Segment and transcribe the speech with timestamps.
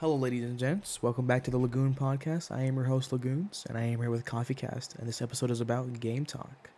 [0.00, 1.02] Hello, ladies and gents.
[1.02, 2.50] Welcome back to the Lagoon Podcast.
[2.50, 5.50] I am your host, Lagoons, and I am here with Coffee Cast, and this episode
[5.50, 6.70] is about game talk.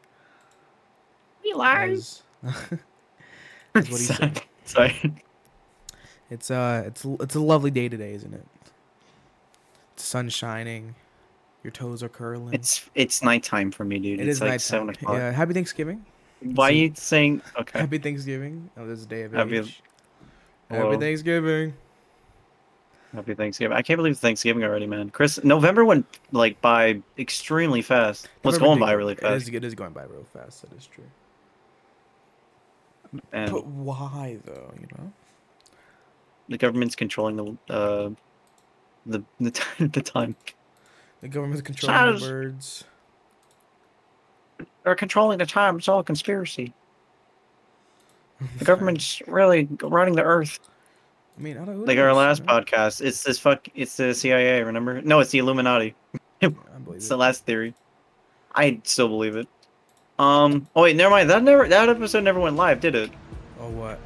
[1.44, 1.90] We live.
[1.90, 4.18] As- That's what he Sorry.
[4.18, 4.42] said.
[4.64, 5.14] Sorry.
[6.30, 8.46] It's uh, it's it's a lovely day today, isn't it?
[9.96, 10.94] The sun's shining,
[11.62, 12.54] your toes are curling.
[12.54, 14.18] It's it's nighttime for me, dude.
[14.20, 14.58] it it's is like nighttime.
[14.60, 15.14] seven o'clock.
[15.16, 16.04] Yeah, happy Thanksgiving.
[16.40, 17.78] Why are you saying okay?
[17.80, 18.68] Happy Thanksgiving.
[18.76, 19.80] Oh, this is day of Happy- age.
[20.70, 20.90] Hello.
[20.90, 21.74] Happy Thanksgiving.
[23.14, 23.76] Happy Thanksgiving.
[23.76, 25.10] I can't believe it's Thanksgiving already, man.
[25.10, 28.28] Chris November went like by extremely fast.
[28.40, 29.48] What's going by really fast.
[29.48, 30.62] is, it is going by real fast.
[30.62, 31.04] That is true.
[33.32, 34.72] And But why though?
[34.80, 35.12] You know.
[36.48, 38.10] the government's controlling the uh
[39.04, 40.36] the the time the time.
[41.20, 42.84] The government's controlling the birds.
[44.84, 45.76] They're controlling the time.
[45.76, 46.74] It's all a conspiracy.
[48.58, 50.58] The government's really running the earth.
[51.38, 51.86] I mean, I don't.
[51.86, 53.66] Like our last podcast, it's this fuck.
[53.74, 54.62] It's the CIA.
[54.62, 55.00] Remember?
[55.02, 55.94] No, it's the Illuminati.
[56.40, 57.08] It's it.
[57.08, 57.72] the last theory.
[58.54, 59.46] I still believe it.
[60.18, 60.66] Um.
[60.74, 61.30] Oh wait, never mind.
[61.30, 61.68] That never.
[61.68, 63.10] That episode never went live, did it?
[63.60, 63.98] Oh what?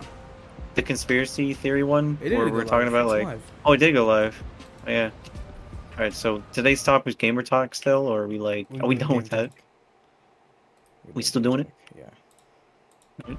[0.74, 2.68] The conspiracy theory one, It did where go we're live.
[2.68, 3.24] talking about It's like.
[3.24, 3.42] live.
[3.64, 4.40] Oh, it did go live.
[4.86, 5.10] Oh, yeah.
[5.92, 6.12] All right.
[6.12, 8.66] So today's topic is gamer talk still, or are we like?
[8.70, 9.50] We're we done with that?
[11.14, 11.70] We still doing it?
[11.96, 12.04] Yeah.
[13.24, 13.38] Alright.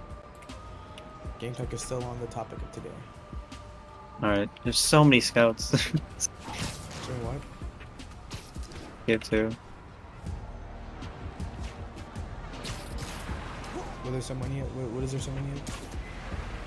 [1.39, 2.89] Game talk is still on the topic of today.
[4.23, 4.49] All right.
[4.63, 5.73] There's so many scouts.
[7.07, 7.41] So what?
[9.05, 9.49] Here too.
[14.03, 14.65] Were there someone yet?
[14.75, 15.71] What, what is there someone yet?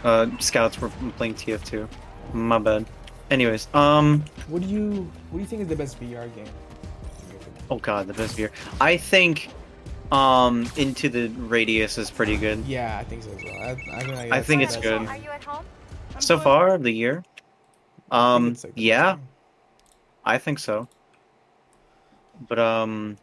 [0.02, 1.86] Uh, scouts were playing TF2.
[2.32, 2.86] My bad.
[3.30, 4.24] Anyways, um.
[4.48, 6.46] What do you What do you think is the best VR game?
[6.46, 7.64] in your opinion?
[7.70, 8.50] Oh god, the best VR.
[8.80, 9.50] I think
[10.10, 12.64] um Into the Radius is pretty good.
[12.64, 13.62] Yeah, I think so as well.
[13.62, 15.02] I, I, think, like, I think it's good.
[15.06, 15.64] Are you at home?
[16.18, 17.22] So far of the year.
[18.10, 19.16] I Um it's, like, the best yeah.
[20.24, 20.88] I think so.
[22.48, 23.16] But um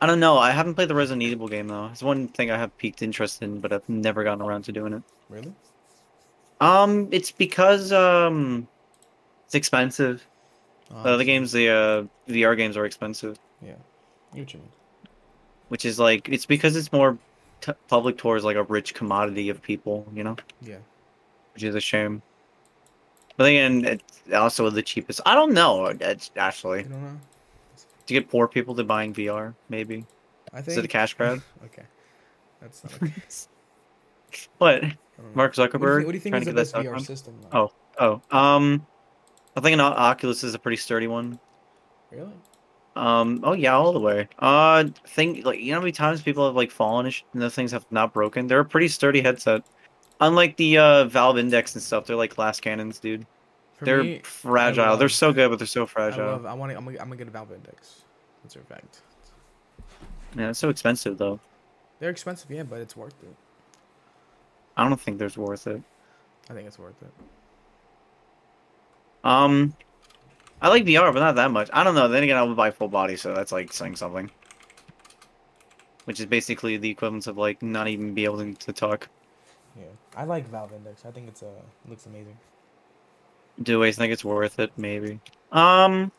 [0.00, 0.36] I don't know.
[0.36, 1.86] I haven't played the Resident Evil game though.
[1.86, 4.92] It's one thing I have peaked interest in, but I've never gotten around to doing
[4.94, 5.02] it.
[5.28, 5.52] Really?
[6.60, 8.66] Um it's because um
[9.46, 10.26] it's expensive.
[10.90, 13.74] Oh, The other games, the uh VR games are expensive, Yeah.
[14.32, 14.62] I you mean.
[15.68, 17.16] which is like it's because it's more
[17.60, 20.36] t- public towards like a rich commodity of people, you know?
[20.60, 20.78] Yeah.
[21.54, 22.22] which is a shame.
[23.36, 25.20] But again, it's also the cheapest.
[25.26, 25.86] I don't know.
[25.86, 27.20] It's I actually don't know.
[28.06, 29.54] to get poor people to buying VR.
[29.68, 30.04] Maybe
[30.52, 30.78] I is think.
[30.78, 31.42] it a cash grab?
[31.64, 31.84] okay.
[32.60, 32.94] That's not.
[33.02, 33.12] Okay.
[34.58, 34.84] what?
[35.34, 36.72] Mark What do you Zuckerberg think, what do you think trying is to the get
[36.72, 37.34] best VR system?
[37.50, 37.72] Though?
[37.98, 38.36] Oh, oh.
[38.38, 38.86] Um,
[39.56, 41.38] I think an O- Oculus is a pretty sturdy one.
[42.10, 42.32] Really?
[42.96, 44.28] Um, oh yeah, all the way.
[44.38, 47.40] Uh, think like you know how many times people have like fallen and, sh- and
[47.40, 48.46] those things have not broken.
[48.46, 49.62] They're a pretty sturdy headset.
[50.20, 53.26] Unlike the uh Valve Index and stuff, they're like glass cannons, dude.
[53.74, 54.96] For they're me, fragile.
[54.96, 56.26] they're so good, but they're so I fragile.
[56.26, 56.46] love.
[56.46, 56.78] I want to.
[56.78, 58.02] I'm gonna, I'm gonna get a Valve Index.
[58.42, 59.02] That's a fact.
[60.36, 61.40] Yeah, it's so expensive though.
[61.98, 63.34] They're expensive, yeah, but it's worth it.
[64.76, 65.82] I don't think there's worth it.
[66.50, 67.12] I think it's worth it.
[69.24, 69.74] Um,
[70.60, 71.68] I like VR, but not that much.
[71.72, 72.08] I don't know.
[72.08, 74.30] Then again, I would buy full body, so that's like saying something.
[76.04, 79.08] Which is basically the equivalent of like not even be able to, to talk.
[79.76, 79.84] Yeah,
[80.16, 81.04] I like Valve Index.
[81.06, 81.46] I think it's uh
[81.88, 82.36] looks amazing.
[83.62, 84.72] Do I think it's worth it?
[84.76, 85.20] Maybe.
[85.50, 86.10] Um,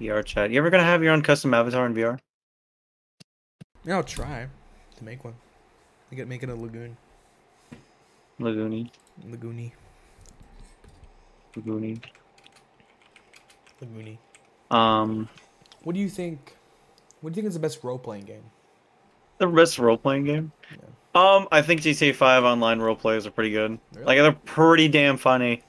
[0.00, 0.50] VR chat.
[0.50, 2.18] You ever gonna have your own custom avatar in VR?
[3.84, 4.48] Yeah, I'll try
[4.96, 5.34] to make one.
[6.10, 6.96] I get making a lagoon,
[8.40, 8.90] Lagoony,
[9.28, 9.72] lagoony,
[11.56, 12.00] Lagoony.
[13.82, 14.18] lagoony.
[14.70, 15.28] Um,
[15.82, 16.56] What do you think?
[17.20, 18.44] What do you think is the best role playing game?
[19.38, 20.52] The best role playing game.
[20.70, 20.76] Yeah.
[21.14, 23.78] Um, I think GTA Five online role plays are pretty good.
[23.92, 24.06] Really?
[24.06, 25.62] Like they're pretty damn funny.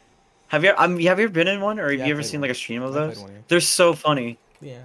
[0.48, 0.74] Have you?
[0.78, 2.50] Um, have you ever been in one, or have Yeah, you ever seen one.
[2.50, 3.20] like a stream of those?
[3.20, 3.38] one, yeah.
[3.48, 4.38] They're so funny.
[4.62, 4.84] Yeah,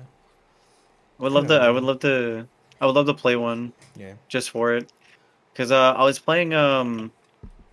[1.18, 1.54] I would love to.
[1.60, 2.46] I would love to.
[2.80, 4.14] I would love to play one yeah.
[4.28, 4.90] just for it,
[5.52, 7.12] because uh, I was playing um,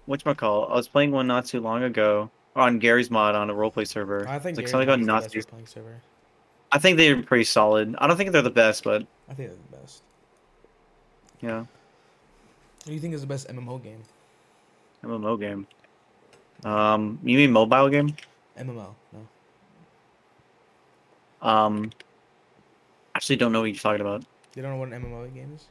[0.06, 0.68] what's my call?
[0.70, 4.28] I was playing one not too long ago on Garry's mod on a roleplay server.
[4.28, 5.46] I think it's like Gary something called Vee is the Nazis.
[5.46, 6.02] role-playing server.
[6.72, 7.96] I think they're pretty solid.
[8.00, 10.04] I don't think they're the best, but I think they're the best.
[11.42, 14.02] Yeah, What do you think is the best MMO game?
[15.04, 15.68] MMO game.
[16.64, 18.16] Um, you mean mobile game?
[18.58, 19.28] MMO, no.
[21.48, 21.92] Um,
[23.16, 24.24] actually don't know what you're talking about.
[24.56, 25.66] You don't know what an MMO game is?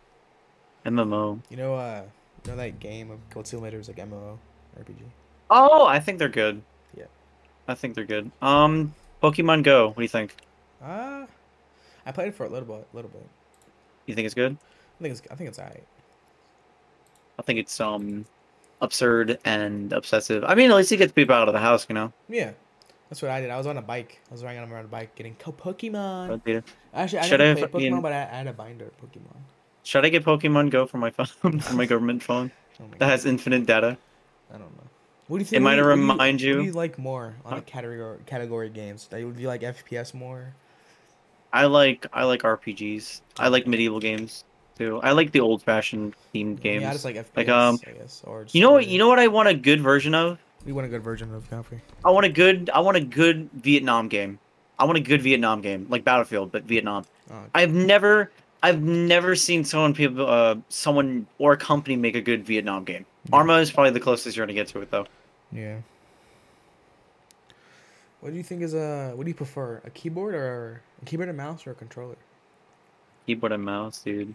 [0.84, 1.40] MMO.
[1.50, 2.02] You know, uh,
[2.44, 4.38] you know that game of Goat Simulator is like MMO
[4.78, 5.02] RPG.
[5.50, 6.62] Oh, I think they're good.
[6.96, 7.06] Yeah.
[7.66, 8.30] I think they're good.
[8.40, 9.88] Um, Pokemon Go.
[9.88, 10.36] What do you think?
[10.82, 11.26] Ah,
[12.04, 13.26] I played it for a little bit, little bit.
[14.06, 14.56] You think it's good?
[14.98, 15.84] I think it's, I think it's alright.
[17.38, 18.24] I think it's um
[18.80, 20.44] absurd and obsessive.
[20.44, 22.12] I mean, at least he gets people out of the house, you know.
[22.28, 22.52] Yeah,
[23.08, 23.50] That's what I did.
[23.50, 24.20] I was on a bike.
[24.30, 26.40] I was riding on a bike getting co- Pokemon.
[26.94, 29.36] Actually, I Should never I played Pokemon, but I, I had a binder Pokemon.
[29.84, 32.50] Should I get Pokemon Go for my phone, for my government phone
[32.80, 33.96] Oh my that has infinite data?
[34.52, 34.82] I don't know.
[35.28, 35.60] What do you think?
[35.60, 37.56] It might you- remind What do you- you like more on Huh?
[37.56, 39.06] the category category games?
[39.10, 40.54] Do you be like FPS more?
[41.52, 43.20] I like I like RPGs.
[43.38, 44.44] I like medieval games
[44.78, 45.00] too.
[45.02, 46.82] I like the old fashioned themed games.
[46.82, 47.36] Yeah, I just like FPS.
[47.36, 48.22] Like, um, I guess.
[48.24, 48.86] Or just you know what?
[48.86, 50.38] You know what I want a good version of?
[50.64, 51.80] We want a good version of Godfrey.
[52.04, 54.38] I want a good I want a good Vietnam game.
[54.78, 57.04] I want a good Vietnam game, like Battlefield, but Vietnam.
[57.30, 58.30] Oh, I've never
[58.62, 63.06] I've never seen someone people uh someone or a company make a good Vietnam game.
[63.28, 63.36] Yeah.
[63.36, 65.06] Arma is probably the closest you're gonna get to it though.
[65.52, 65.78] yeah.
[68.20, 69.12] What do you think is a?
[69.14, 69.80] What do you prefer?
[69.84, 72.16] A keyboard or a keyboard and mouse or a controller?
[73.26, 74.34] Keyboard and mouse, dude.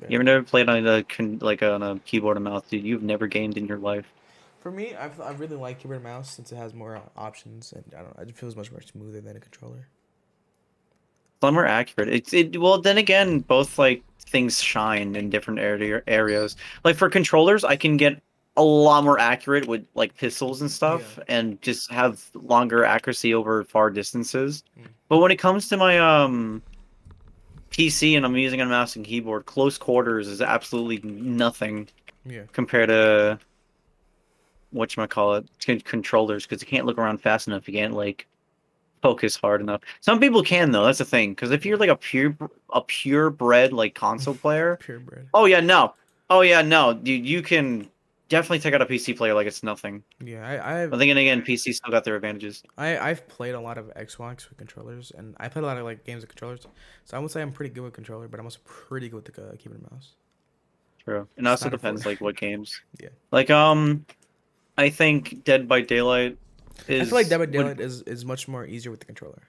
[0.00, 0.08] Yeah.
[0.08, 1.04] You ever never played on a
[1.40, 2.84] like on a keyboard and mouse, dude?
[2.84, 4.06] You've never gamed in your life.
[4.60, 7.72] For me, I I really like keyboard and mouse since it has more uh, options
[7.72, 8.16] and I don't.
[8.16, 9.88] know, It feels much more smoother than a controller.
[11.40, 12.08] A lot more accurate.
[12.08, 12.60] It's it.
[12.60, 16.56] Well, then again, both like things shine in different area areas.
[16.84, 18.22] Like for controllers, I can get
[18.56, 23.64] a lot more accurate with like pistols and stuff, and just have longer accuracy over
[23.64, 24.62] far distances.
[24.78, 24.86] Mm.
[25.08, 26.62] But when it comes to my um
[27.72, 31.88] PC and I'm using a mouse and keyboard, close quarters is absolutely nothing
[32.24, 32.42] Yeah.
[32.52, 33.38] compared to
[34.70, 35.46] what you might call it
[35.84, 37.66] controllers because you can't look around fast enough.
[37.68, 38.26] You can't like
[39.02, 39.80] focus hard enough.
[40.00, 40.84] Some people can though.
[40.84, 41.32] That's the thing.
[41.32, 42.36] Because if you're like a pure
[42.70, 45.28] a purebred like console player, Purebred.
[45.34, 45.94] oh yeah, no,
[46.30, 47.88] oh yeah, no, dude, you can
[48.32, 50.02] definitely take out a PC player like it's nothing.
[50.24, 52.62] Yeah, I I But then again, PC still got their advantages.
[52.76, 55.84] I I've played a lot of Xbox with controllers, and I played a lot of
[55.84, 56.66] like games with controllers.
[57.04, 59.34] So I would say I'm pretty good with controller, but I'm also pretty good with
[59.34, 60.14] the uh, keyboard and mouse.
[61.04, 61.28] True.
[61.36, 62.80] It also depends like what games.
[63.00, 63.10] Yeah.
[63.30, 64.04] Like um,
[64.78, 66.38] I think Dead by Daylight.
[66.88, 69.06] Is, I feel like Dead by would- Daylight is, is much more easier with the
[69.06, 69.42] controller.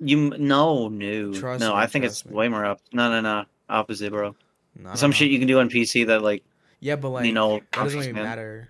[0.00, 1.68] You no no Trust no.
[1.70, 2.34] me, I think it's me.
[2.34, 2.80] way more up.
[2.92, 3.44] No no no.
[3.68, 4.34] Opposite, bro.
[4.76, 6.42] No, Some shit you can do on PC that like
[6.82, 8.24] Yeah, but like you know that doesn't even man.
[8.24, 8.68] matter.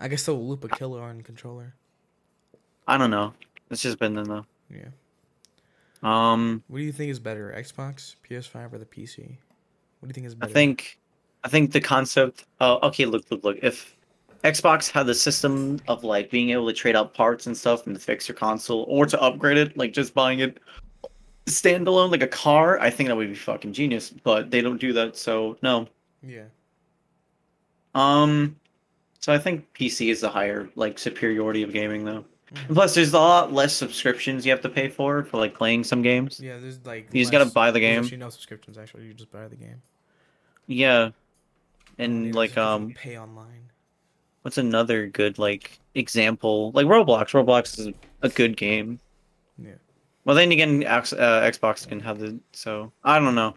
[0.00, 1.72] I can still loop a killer on controller.
[2.88, 3.32] I don't know.
[3.70, 4.44] It's just been then though.
[4.68, 4.88] Yeah.
[6.02, 9.20] Um, What do you think is better, Xbox, PS5, or the PC?
[10.00, 10.50] What do you think is better?
[10.50, 10.98] I think,
[11.44, 12.44] I think the concept.
[12.60, 13.06] Oh, okay.
[13.06, 13.58] Look, look, look.
[13.62, 13.96] If
[14.42, 17.94] Xbox had the system of like being able to trade out parts and stuff and
[17.94, 20.58] to fix your console or to upgrade it, like just buying it
[21.46, 24.10] standalone like a car, I think that would be fucking genius.
[24.10, 25.86] But they don't do that, so no.
[26.20, 26.46] Yeah.
[27.96, 28.56] Um,
[29.20, 32.24] so I think PC is the higher like superiority of gaming though.
[32.52, 32.74] Mhm.
[32.74, 36.02] Plus, there's a lot less subscriptions you have to pay for for like playing some
[36.02, 36.38] games.
[36.38, 38.02] Yeah, there's like You just gotta buy the game.
[38.04, 38.78] Actually, no subscriptions.
[38.78, 39.82] Actually, you just buy the game.
[40.68, 41.10] Yeah,
[41.98, 43.70] and like um, pay online.
[44.42, 46.70] what's another good like example?
[46.72, 47.32] Like Roblox.
[47.32, 47.88] Roblox is
[48.22, 49.00] a good game.
[49.58, 49.72] Yeah.
[50.24, 53.56] Well, then again, uh, Xbox can have the so I don't know.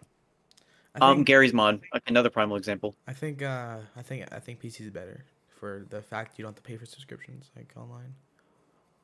[1.02, 2.96] I Um, Garry's mod, another primal example.
[3.08, 6.52] I think uh I think I think PC is better for the fact you don't
[6.56, 8.14] have to pay for subscriptions like online.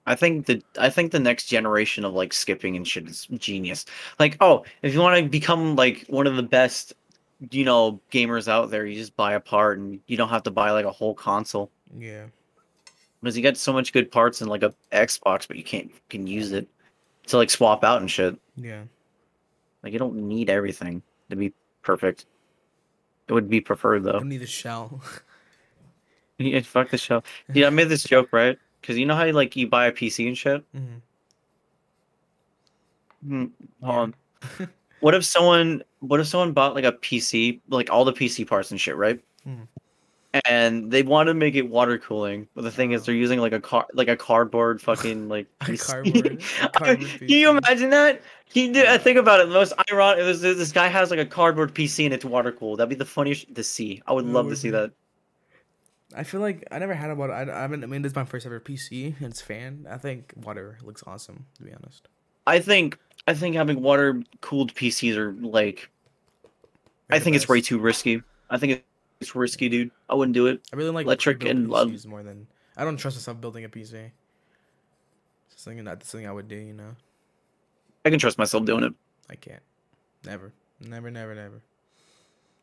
[0.08, 3.86] I think the I think the next generation of like skipping and shit is genius.
[4.20, 6.94] Like, oh, if you want to become like one of the best,
[7.52, 10.52] you know, gamers out there, you just buy a part and you don't have to
[10.52, 12.26] buy like a whole console Yeah.
[13.22, 16.28] because you get so much good parts in like a Xbox, but you can't can
[16.28, 16.68] use it
[17.28, 18.40] to like swap out and shit.
[18.56, 18.84] Yeah.
[19.82, 21.52] Like, you don't need everything to be
[21.86, 22.25] perfect.
[23.30, 24.13] It would be preferred though.
[24.20, 25.01] don't need a shell.
[26.38, 27.24] Yeah, fuck the show.
[27.54, 29.92] Yeah, I made this joke right because you know how you, like you buy a
[29.94, 30.65] PC and shit.
[30.74, 30.96] hmm
[33.25, 33.46] Hmm,
[33.82, 33.88] Yeah.
[33.88, 34.15] hold on.
[35.00, 38.72] What if someone what if someone bought like a PC, like all the PC parts
[38.72, 39.20] and shit, right?
[39.48, 39.68] Mhm.
[40.44, 43.54] And they want to make it water cooling, but the thing is they're using like
[43.54, 45.48] a car like a cardboard fucking like
[45.80, 48.22] cardboard- cardboard Can you imagine that?
[48.54, 49.48] Do, I think about it.
[49.48, 52.80] The most ironic is this, guy has like a cardboard PC and it's water cooled.
[52.80, 54.01] That'd be the funniest to see.
[54.08, 54.92] I would love to see that.
[56.15, 57.34] I feel like I never had a water.
[57.34, 57.84] I, I haven't.
[57.84, 59.15] I mean, this is my first ever PC.
[59.20, 59.86] and It's fan.
[59.89, 61.46] I think water looks awesome.
[61.58, 62.08] To be honest.
[62.48, 65.89] I think I think having water cooled PCs are like
[67.10, 68.22] I They're think it's way too risky.
[68.50, 68.84] I think
[69.19, 69.91] it's risky, dude.
[70.10, 70.62] I wouldn't do it.
[70.74, 73.69] I really like electric and love- PCs more than I don't trust myself building a
[73.69, 74.12] PC.
[75.51, 76.55] It's something not something I would do.
[76.55, 76.95] You know,
[78.03, 78.93] I can trust myself doing it.
[79.29, 79.63] I can't.
[80.25, 81.62] Never, never, never, never.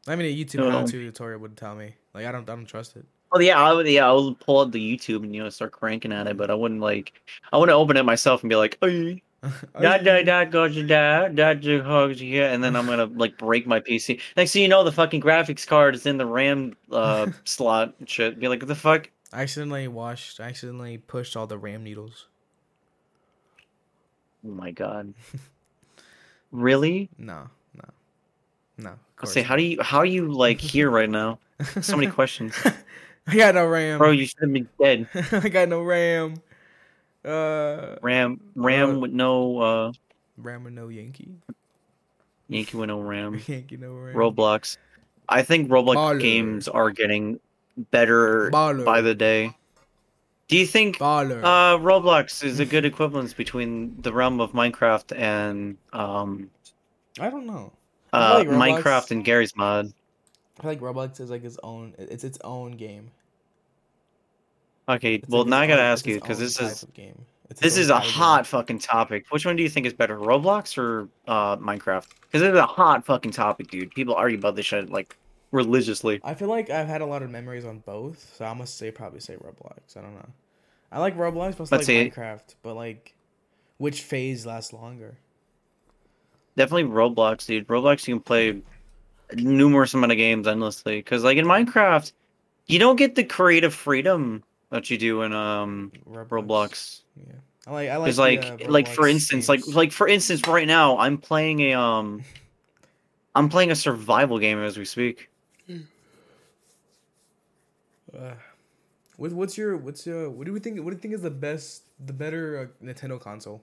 [0.06, 0.70] I mean, a YouTube No.
[0.70, 1.94] how-to tutorial would tell me.
[2.12, 3.06] Like, I don't, I don't trust it.
[3.34, 3.88] Oh yeah, I would.
[3.88, 6.38] Yeah, I would pull out the YouTube and you know start cranking at it, mm.
[6.38, 7.14] but I wouldn't like.
[7.52, 9.22] I wouldn't open it myself and be like, "Hey,
[9.80, 13.66] da da da goes da da da hugs here," and then I'm gonna like break
[13.66, 14.20] my PC.
[14.36, 18.08] Next thing you know, the fucking graphics card is in the RAM uh slot and
[18.08, 18.38] shit.
[18.38, 20.40] Be like, "What the fuck?" I accidentally washed.
[20.40, 22.28] I accidentally pushed all the RAM needles.
[24.46, 25.14] Oh my god.
[26.52, 27.08] really?
[27.18, 27.88] No, no,
[28.78, 28.94] no.
[29.16, 31.38] course say, how do you how are you like here right now?
[31.80, 32.54] So many questions,
[33.26, 33.98] I got no RAM.
[33.98, 34.10] bro.
[34.10, 35.08] You should have been dead.
[35.32, 36.36] I got no RAM.
[37.24, 39.92] Uh, Ram, Ram Uh, with no uh,
[40.36, 41.28] RAM with no Yankee.
[42.48, 43.40] Yankee with no Ram.
[43.46, 44.14] Yankee no RAM.
[44.16, 44.76] Roblox.
[45.28, 46.20] I think Roblox Baller.
[46.20, 47.38] games are getting
[47.90, 48.84] better Baller.
[48.84, 49.54] by the day.
[50.48, 51.42] Do you think Baller.
[51.42, 56.50] uh, Roblox is a good equivalence between the realm of Minecraft and um,
[57.20, 57.72] I don't know.
[58.12, 59.92] I uh, like Roblox- Minecraft and Garry's mod?
[60.58, 61.94] I feel like Roblox is like its own.
[61.96, 63.10] It's its own game.
[64.88, 67.24] Okay, It's well now I gotta ask you because this is game.
[67.50, 69.26] It's this is a hot fucking topic.
[69.30, 72.06] Which one do you think is better, Roblox or uh, Minecraft?
[72.22, 73.90] Because it's a hot fucking topic, dude.
[73.90, 75.16] People argue about this shit like
[75.50, 76.20] religiously.
[76.24, 78.90] I feel like I've had a lot of memories on both, so I must say
[78.90, 79.96] probably say Roblox.
[79.96, 80.28] I don't know.
[80.90, 82.10] I like Roblox, but I like see.
[82.10, 82.54] Minecraft.
[82.62, 83.14] But like,
[83.78, 85.16] which phase lasts longer?
[86.56, 87.66] Definitely Roblox, dude.
[87.68, 88.62] Roblox, you can play
[89.34, 90.98] numerous amount of games endlessly.
[90.98, 92.12] Because like in Minecraft,
[92.66, 97.02] you don't get the creative freedom that you do in um Roblox.
[97.16, 97.34] Yeah,
[97.66, 97.90] I like.
[97.90, 98.14] I like.
[98.14, 99.76] The, like uh, like for instance, like games.
[99.76, 102.24] like for instance, right now I'm playing a um,
[103.36, 105.28] I'm playing a survival game as we speak.
[108.18, 108.32] Uh,
[109.16, 110.78] what, what's your what's your what do we think?
[110.78, 113.62] What do you think is the best, the better uh, Nintendo console?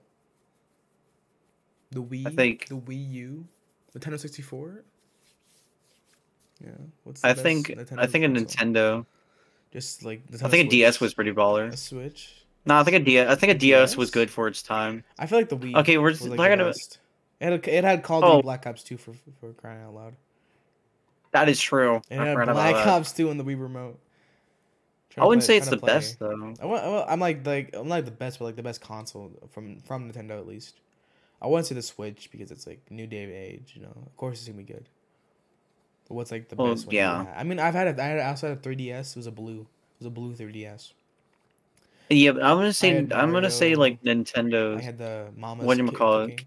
[1.90, 2.26] The Wii.
[2.26, 3.46] I think- the Wii U,
[3.96, 4.84] Nintendo sixty four.
[6.62, 6.70] Yeah.
[7.04, 8.28] What's the I think Nintendo I think a?
[8.28, 9.06] Nintendo.
[9.72, 11.72] Just like I think a DS was pretty baller.
[11.72, 12.34] a Switch.
[12.66, 13.28] No, I think a DS.
[13.30, 15.04] I think a DS was good for its time.
[15.18, 15.76] I feel like the Wii.
[15.76, 16.68] Okay, we're just like, gonna-.
[16.68, 16.98] It
[17.40, 18.32] had, it had Call of Oh.
[18.36, 20.14] Duty Black Ops 2 for for crying out loud.
[21.32, 22.02] That is true.
[22.10, 22.86] It had Black.
[22.86, 23.98] Ops 2 on the Wii remote.
[25.16, 25.94] I wouldn't play- say it's the play.
[25.94, 26.54] best though.
[26.60, 28.80] I want, I want- I'm like like I'm like the best, but like the best
[28.80, 30.80] console from from Nintendo at least.
[31.42, 33.72] I wouldn't say the Switch because it's like new day of age.
[33.74, 34.84] You know, of course it's gonna be good.
[36.10, 36.96] What's like the Well, best one?
[36.96, 37.32] yeah.
[37.36, 39.10] I mean, I've had a, I had outside of 3DS.
[39.12, 39.60] It was a blue.
[39.60, 40.92] It was a blue 3DS.
[42.10, 44.08] Yeah, but I'm gonna say I'm gonna say like I
[44.82, 45.64] had the Mama's.
[45.64, 46.44] What do you call it?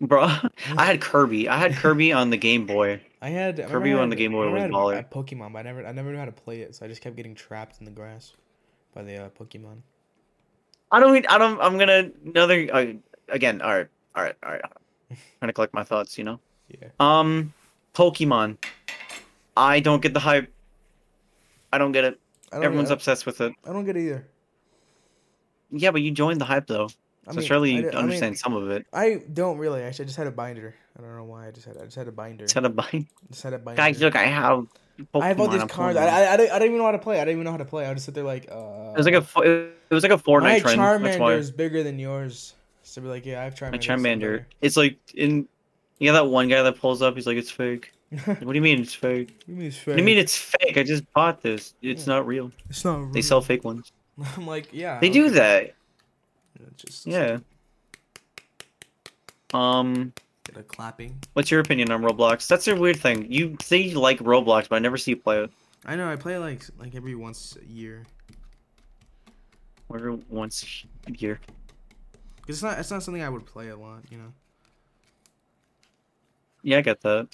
[0.00, 0.22] Bro,
[0.76, 1.48] I had Kirby.
[1.48, 3.00] I had Kirby on the Game Boy.
[3.22, 5.08] I had I Kirby I on had- the Game Boy was I had baller.
[5.08, 7.14] Pokemon, but I never I never knew how to play it, so I just kept
[7.14, 8.32] getting trapped in the grass
[8.92, 9.82] by the uh, Pokemon.
[10.90, 11.30] I don't.
[11.30, 11.60] I don't.
[11.60, 12.68] I'm gonna another.
[12.72, 12.86] Uh,
[13.28, 13.62] again.
[13.62, 13.88] All right.
[14.16, 14.34] All right.
[14.42, 14.62] All right.
[15.38, 16.18] trying to collect my thoughts.
[16.18, 16.40] You know.
[16.68, 16.88] Yeah.
[16.98, 17.52] Um,
[17.94, 18.56] Pokemon.
[19.56, 20.52] I don't get the hype.
[21.72, 22.20] I don't get it.
[22.50, 23.52] Don't, Everyone's I, obsessed with it.
[23.64, 24.26] I don't get it either.
[25.70, 26.88] Yeah, but you joined the hype though,
[27.26, 28.86] I so mean, surely you di- I mean, understand some of it.
[28.92, 29.82] I don't really.
[29.82, 30.74] Actually, I just had a binder.
[30.98, 31.46] I don't know why.
[31.46, 32.44] I just had I just had a binder.
[32.44, 33.76] Instead of buying, just had a binder.
[33.76, 34.66] guys, look, I have.
[35.14, 35.96] Pokemon, I have all these cards.
[35.96, 36.06] I.
[36.06, 37.20] I, I, don't, I don't even know how to play.
[37.20, 37.86] I don't even know how to play.
[37.86, 38.48] I just sit there like.
[38.50, 39.70] Uh, It was like a.
[39.90, 40.80] It was like a Fortnite my trend.
[40.80, 42.54] That's Charmander is bigger than yours.
[42.82, 43.70] So be like, yeah, I have Charmander.
[43.70, 44.44] My Charmander.
[44.60, 45.46] It's like in.
[46.00, 47.14] You got that one guy that pulls up.
[47.14, 47.92] He's like, "It's fake."
[48.24, 49.40] what do you mean it's fake?
[49.46, 50.04] you mean it's What do you fake?
[50.04, 50.76] mean it's fake?
[50.76, 51.74] I just bought this.
[51.82, 52.14] It's Yeah.
[52.14, 52.50] not real.
[52.68, 52.98] It's not.
[52.98, 53.12] Real.
[53.12, 53.92] They sell fake ones.
[54.36, 54.98] I'm like, yeah.
[54.98, 55.74] They do that.
[56.76, 57.38] Just Yeah.
[59.52, 60.12] Um,
[60.44, 61.18] Get a clapping.
[61.34, 62.46] what's your opinion on Roblox?
[62.46, 63.30] That's a weird thing.
[63.30, 65.50] You say you like Roblox, but I never see you play it.
[65.84, 66.10] I know.
[66.10, 68.04] I play like like every once a year.
[69.94, 71.40] Every once a year.
[72.46, 72.78] 'Cause it's not.
[72.78, 74.02] It's not something I would play a lot.
[74.10, 74.32] You know.
[76.62, 77.28] Yeah, I get that.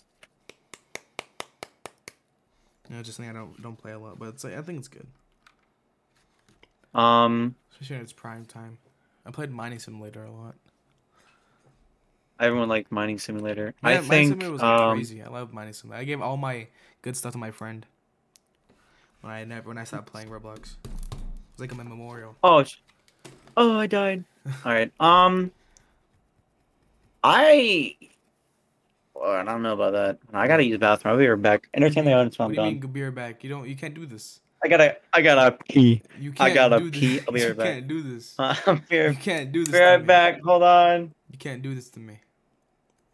[2.89, 4.19] You know, just something I don't don't play a lot.
[4.19, 5.07] But it's like I think it's good,
[6.95, 8.79] Um, especially when it's prime time.
[9.25, 10.55] I played Mining Simulator a lot.
[12.39, 13.75] everyone liked Mining Simulator.
[13.83, 14.29] Yeah, I Mining think.
[14.29, 15.23] Simulator was like, Um, crazy.
[15.23, 16.01] I love Mining Simulator.
[16.03, 16.69] I gave all my
[17.03, 17.85] good stuff to my friend
[19.23, 20.77] when I never when I stopped playing Roblox.
[21.53, 22.37] It's like a memorial.
[22.45, 22.77] oh, sh-
[23.57, 24.25] oh, I died.
[24.65, 24.93] All right.
[25.01, 25.51] Um,
[27.25, 27.97] I.
[29.27, 30.19] Well, I don't know about that.
[30.33, 31.13] I gotta use the bathroom.
[31.15, 31.69] I'll be right back.
[31.75, 32.81] Entertain the audience while I'm do you done.
[32.81, 33.43] mean, be right back?
[33.43, 33.69] You don't.
[33.69, 34.39] You can't do this.
[34.63, 34.97] I gotta.
[35.13, 36.01] I gotta pee.
[36.21, 36.55] You I can't.
[36.55, 37.01] gotta do this.
[37.01, 37.21] pee.
[37.27, 37.67] I'll be right you back.
[37.67, 38.35] can't do this.
[38.39, 39.11] I'm here.
[39.11, 39.73] You can't do this.
[39.73, 40.07] Be to right me.
[40.07, 40.41] back.
[40.43, 41.13] Hold on.
[41.33, 42.21] You can't do this to me.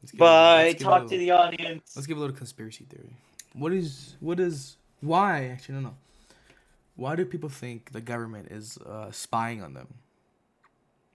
[0.02, 0.62] Let's give a little- Bye.
[0.64, 1.92] let's give a Talk to the audience.
[1.96, 3.16] Let's give a little conspiracy theory.
[3.54, 5.94] What is what is why actually no no.
[6.96, 9.88] Why do people think the government is uh, spying on them?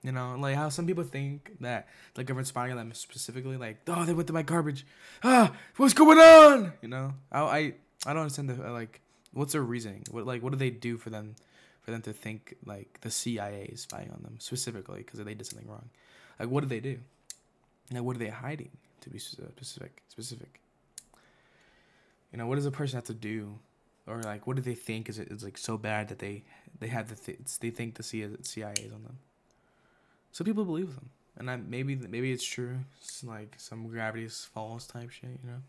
[0.02, 3.78] You know, like how some people think that the government's spying on them specifically, like
[3.88, 4.86] oh they went to my garbage,
[5.24, 6.72] ah what's going on?
[6.82, 7.58] You know, I I,
[8.06, 9.00] I don't understand the uh, like
[9.32, 10.04] what's their reasoning?
[10.10, 11.34] What like what do they do for them,
[11.80, 15.46] for them to think like the CIA is spying on them specifically because they did
[15.46, 15.90] something wrong?
[16.38, 16.98] Like what do they do?
[17.92, 18.70] Like what are they hiding?
[19.02, 20.60] To be uh, specific, specific.
[22.32, 23.58] You know, what does a person have to do,
[24.06, 26.44] or like, what do they think is is like so bad that they
[26.78, 29.18] they have the th- they think the CIA is on them.
[30.32, 31.10] So people believe them.
[31.36, 32.78] and I maybe maybe it's true.
[33.00, 35.62] It's like some gravity falls type shit, you know.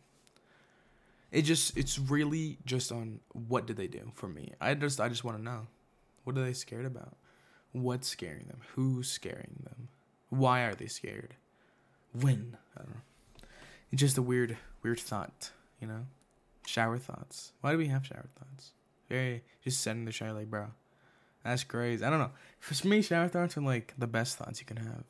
[1.31, 4.53] It just it's really just on what did they do for me.
[4.59, 5.67] I just I just want to know,
[6.23, 7.15] what are they scared about?
[7.71, 8.61] What's scaring them?
[8.75, 9.89] Who's scaring them?
[10.29, 11.35] Why are they scared?
[12.13, 13.01] When I don't know.
[13.91, 16.05] It's just a weird weird thought, you know.
[16.65, 17.53] Shower thoughts.
[17.61, 18.73] Why do we have shower thoughts?
[19.07, 20.67] Very just sitting in the shower like, bro,
[21.43, 22.03] that's crazy.
[22.03, 22.31] I don't know.
[22.60, 25.03] For me, shower thoughts are like the best thoughts you can have.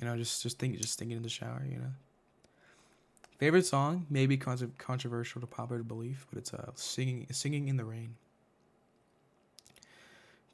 [0.00, 1.62] You know, just just think, just thinking in the shower.
[1.68, 1.92] You know.
[3.38, 7.84] Favorite song, maybe con- controversial to popular belief, but it's uh singing singing in the
[7.84, 8.16] rain.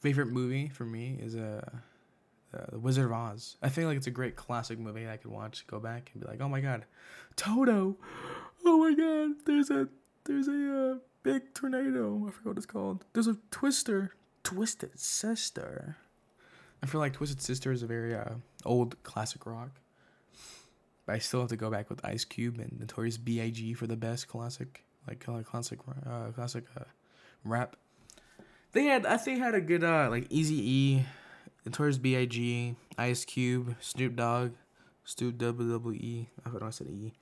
[0.00, 1.64] Favorite movie for me is uh,
[2.52, 3.56] uh, The Wizard of Oz.
[3.62, 6.28] I think like it's a great classic movie I could watch, go back and be
[6.28, 6.86] like, oh my god,
[7.36, 7.96] Toto,
[8.64, 9.88] oh my god, there's a
[10.24, 12.24] there's a uh, big tornado.
[12.26, 13.04] I forgot what it's called.
[13.12, 14.14] There's a Twister,
[14.44, 15.96] Twisted Sister.
[16.82, 19.70] I feel like Twisted Sister is a very uh, old classic rock.
[21.06, 23.74] But I still have to go back with Ice Cube and Notorious B.I.G.
[23.74, 26.84] for the best classic, like uh, classic, uh, classic uh,
[27.44, 27.76] rap.
[28.72, 31.04] They had, I think, had a good uh, like Easy E,
[31.64, 34.52] Notorious B.I.G., Ice Cube, Snoop Dogg,
[35.04, 36.26] Snoop WWE.
[36.44, 37.12] I don't know I said E.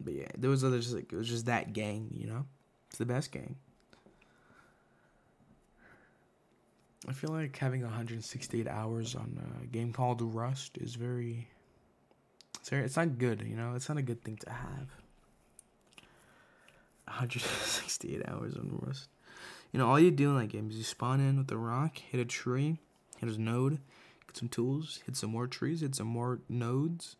[0.00, 2.46] But yeah, there was other just like it was just that gang, you know.
[2.92, 3.56] It's the best game.
[7.08, 11.48] I feel like having 168 hours on a game called Rust is very.
[12.60, 13.72] It's, it's not good, you know?
[13.76, 14.88] It's not a good thing to have.
[17.06, 19.08] 168 hours on Rust.
[19.72, 21.96] You know, all you do in that game is you spawn in with a rock,
[21.96, 22.76] hit a tree,
[23.16, 23.78] hit a node,
[24.26, 27.16] get some tools, hit some more trees, hit some more nodes,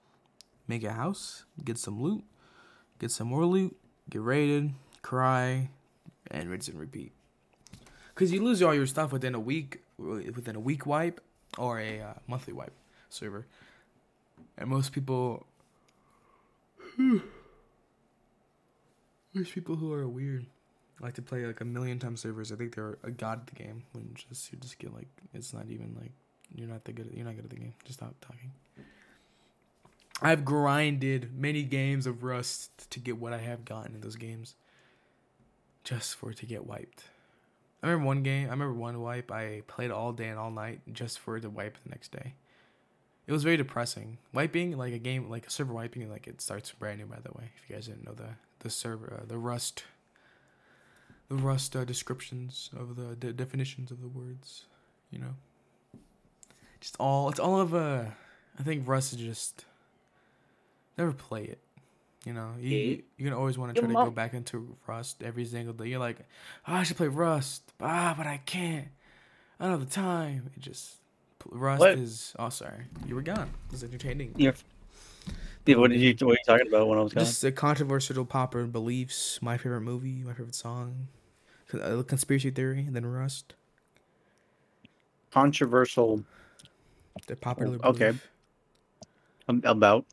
[0.68, 2.24] make a house, get some loot,
[2.98, 3.74] get some more loot,
[4.10, 5.68] get raided, cry,
[6.30, 7.12] and rinse and repeat.
[8.14, 11.20] Because you lose all your stuff within a week, within a week wipe
[11.58, 12.72] or a uh, monthly wipe
[13.08, 13.46] server,
[14.56, 15.46] and most people,
[16.98, 17.20] there's
[19.50, 20.46] people who are weird,
[21.00, 22.52] like to play like a million time servers.
[22.52, 25.52] I think they're a god at the game when just you just get like it's
[25.52, 26.12] not even like
[26.54, 27.10] you're not that good.
[27.14, 27.74] You're not good at the game.
[27.84, 28.52] Just stop talking.
[30.20, 34.54] I've grinded many games of Rust to get what I have gotten in those games
[35.84, 37.04] just for it to get wiped.
[37.82, 40.80] I remember one game, I remember one wipe, I played all day and all night
[40.92, 42.34] just for it to wipe the next day.
[43.26, 44.18] It was very depressing.
[44.32, 47.32] Wiping, like a game, like a server wiping, like it starts brand new, by the
[47.32, 47.50] way.
[47.56, 49.84] If you guys didn't know the, the server, uh, the Rust,
[51.28, 54.66] the Rust uh, descriptions of the, the definitions of the words,
[55.10, 55.34] you know?
[56.80, 58.16] Just all, it's all of a,
[58.58, 59.64] I think Rust is just,
[60.98, 61.58] never play it.
[62.24, 62.96] You know, you Yeah.
[63.16, 65.86] you're gonna always want to try to go back into Rust every single day.
[65.88, 66.18] You're like,
[66.68, 68.88] oh, I should play Rust, ah, but I can't.
[69.58, 70.50] I don't have the time.
[70.56, 70.96] It just
[71.50, 71.98] Rust What?
[71.98, 72.34] is.
[72.38, 73.50] Oh, sorry, you were gone.
[73.66, 74.34] It was entertaining.
[74.36, 74.52] Yeah.
[75.66, 76.14] Yeah, what did you?
[76.26, 77.24] What are you talking about when I was gone?
[77.24, 79.40] Just the controversial popular beliefs.
[79.42, 80.22] My favorite movie.
[80.24, 81.08] My favorite song.
[81.74, 82.80] uh, Conspiracy theory.
[82.80, 83.54] And then Rust.
[85.30, 86.24] Controversial
[87.26, 87.78] The popular.
[87.84, 88.12] Okay.
[89.48, 90.04] um, about.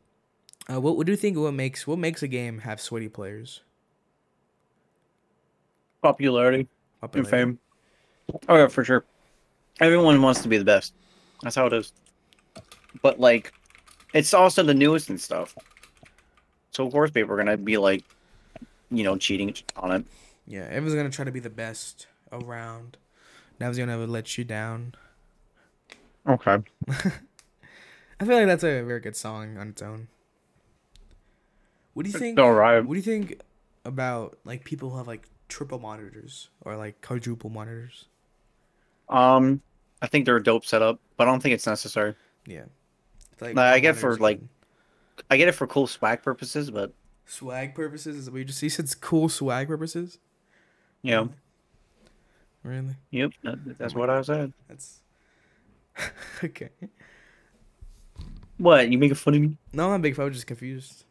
[0.71, 1.37] Uh, what What do you think?
[1.37, 3.61] What makes What makes a game have sweaty players?
[6.01, 6.67] popularity
[7.13, 7.59] and fame.
[8.47, 9.03] Oh yeah, for sure.
[9.79, 10.93] Everyone wants to be the best.
[11.41, 11.93] That's how it is.
[13.01, 13.53] But like,
[14.13, 15.55] it's also the newest and stuff.
[16.71, 18.03] So of course people are gonna be like,
[18.91, 20.05] you know, cheating on it.
[20.47, 22.97] Yeah, everyone's gonna try to be the best around.
[23.59, 24.95] Never's gonna ever let you down.
[26.27, 26.57] Okay.
[26.89, 30.07] I feel like that's a very good song on its own.
[31.99, 32.39] What do you think?
[32.39, 32.79] All right.
[32.79, 33.41] What do you think
[33.83, 38.05] about like people who have like triple monitors or like quadruple monitors?
[39.09, 39.61] Um,
[40.01, 42.15] I think they're a dope setup, but I don't think it's necessary.
[42.45, 42.63] Yeah,
[43.33, 44.39] It's like Nah, I get for, like,
[45.29, 46.93] I get it for cool swag purposes, but
[47.25, 48.15] swag purposes.
[48.15, 48.89] Is what you just you said?
[49.01, 50.19] Cool swag purposes.
[51.03, 51.31] know,
[52.63, 52.95] Really?
[53.11, 54.53] yep, that, that's what I said.
[54.69, 55.01] That's
[56.45, 56.69] okay.
[58.57, 58.89] What?
[58.89, 59.57] You making fun of me?
[59.73, 60.27] No, I'm not big fan.
[60.27, 61.03] I'm just confused.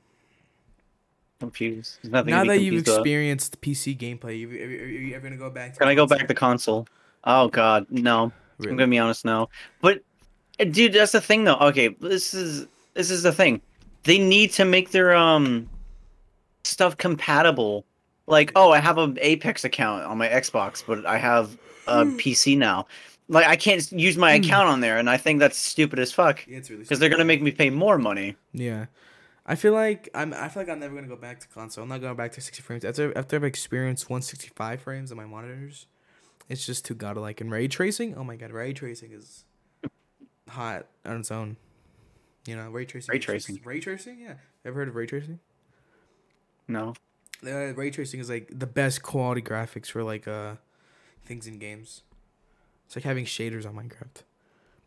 [1.40, 1.98] Confused.
[2.02, 2.30] There's nothing.
[2.32, 2.98] now that you've confused about.
[3.00, 5.72] experienced PC gameplay, you, are, you- are you ever gonna go back?
[5.74, 6.86] to Can I go back to console?
[7.24, 8.32] Oh God, no.
[8.58, 8.72] Really?
[8.72, 9.48] I'm gonna be honest now.
[9.80, 10.02] But
[10.58, 11.54] uh, dude, that's the thing though.
[11.56, 13.60] Okay, this is this is the thing.
[14.02, 15.68] They need to make their um
[16.64, 17.84] stuff compatible.
[18.26, 22.58] Like, oh, I have an Apex account on my Xbox, but I have a PC
[22.58, 22.86] now.
[23.28, 24.42] Like, I can't use my Hmm.
[24.44, 26.44] account on there, and I think that's stupid as fuck.
[26.48, 28.34] Yeah, it's really Because they're gonna make me pay more money.
[28.52, 28.86] Yeah,
[29.50, 30.34] I feel like I'm.
[30.34, 31.82] I feel like I'm never gonna go back to console.
[31.82, 35.24] I'm not going back to 60 frames after after I've experienced 165 frames on my
[35.24, 35.86] monitors.
[36.50, 37.40] It's just too godlike.
[37.40, 39.44] And ray tracing, oh my god, ray tracing is
[40.50, 41.56] hot on its own.
[42.46, 43.12] You know, ray tracing.
[43.12, 43.60] Ray is just- tracing.
[43.64, 44.34] Ray tracing, yeah.
[44.64, 45.40] Ever heard of ray tracing?
[46.66, 46.94] No.
[47.46, 50.56] Uh, ray tracing is like the best quality graphics for like uh
[51.24, 52.02] things in games.
[52.86, 54.22] It's like having shaders on Minecraft,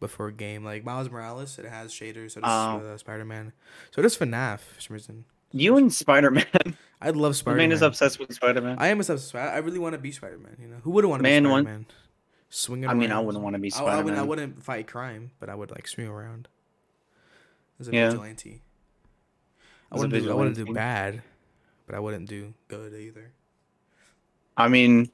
[0.01, 2.31] but for a game like Miles Morales, it has shaders.
[2.31, 2.49] So does
[2.83, 2.85] Oh.
[2.85, 3.53] uh, Spider Man.
[3.91, 5.23] So does FNAF for some reason.
[5.53, 6.45] You and Spider Man.
[7.01, 7.75] I love Spider Man Man.
[7.75, 8.75] is obsessed with Spider Man.
[8.79, 10.57] I am obsessed with I really want to be Spider Man.
[10.61, 11.85] You know, who wouldn't want to be Man, Spider one- Man?
[12.53, 12.85] Swinging.
[12.85, 14.19] Around, I mean, I wouldn't want to be I, I wouldn't.
[14.19, 16.49] I wouldn't fight crime, but I would like swing around
[17.79, 18.09] as a Yeah.
[18.09, 18.61] vigilante.
[19.89, 20.29] I wouldn't do.
[20.31, 21.21] I wouldn't do bad,
[21.85, 23.31] but I wouldn't do good either.
[24.57, 25.11] I mean,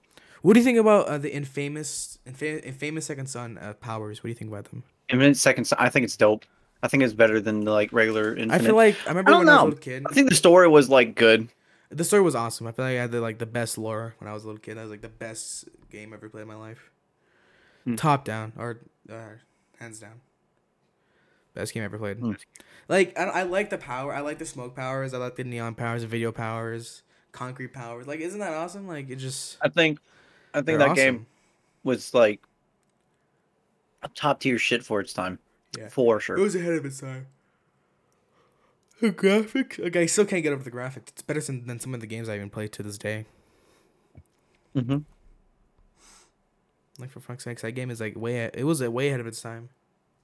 [0.47, 4.19] What do you think about uh, the infamous, infa- infamous second son uh, powers?
[4.19, 4.83] What do you think about them?
[5.09, 5.73] Infinite Seconds.
[5.73, 6.45] I think it's dope.
[6.81, 8.53] I think it's better than the like regular Infinite.
[8.53, 10.05] I feel like I remember I when I was a little kid.
[10.09, 11.49] I think the story was like good.
[11.89, 12.65] The story was awesome.
[12.65, 14.61] I feel like I had the like the best lore when I was a little
[14.61, 14.77] kid.
[14.77, 16.91] That was like the best game ever played in my life.
[17.83, 17.95] Hmm.
[17.95, 18.79] Top down or
[19.11, 19.41] uh,
[19.81, 20.21] hands down.
[21.55, 22.19] Best game ever played.
[22.19, 22.31] Hmm.
[22.87, 24.13] Like I, I like the power.
[24.13, 25.13] I like the smoke powers.
[25.13, 28.07] I like the neon powers, the video powers, concrete powers.
[28.07, 28.87] Like isn't that awesome?
[28.87, 29.57] Like it just.
[29.61, 29.99] I think.
[30.53, 31.25] I think they're that game
[31.83, 32.41] was like
[34.03, 35.39] a top tier shit for its time.
[35.77, 35.89] Yeah.
[35.89, 36.37] For sure.
[36.37, 37.27] It was ahead of its time.
[38.99, 39.79] The graphics.
[39.79, 41.09] Okay, I still can't get over the graphics.
[41.09, 43.25] It's better than, than some of the games I even play to this day.
[44.73, 44.99] hmm
[46.97, 48.49] Like for fuck's sakes, that game is like way.
[48.53, 49.69] It was way ahead of its time.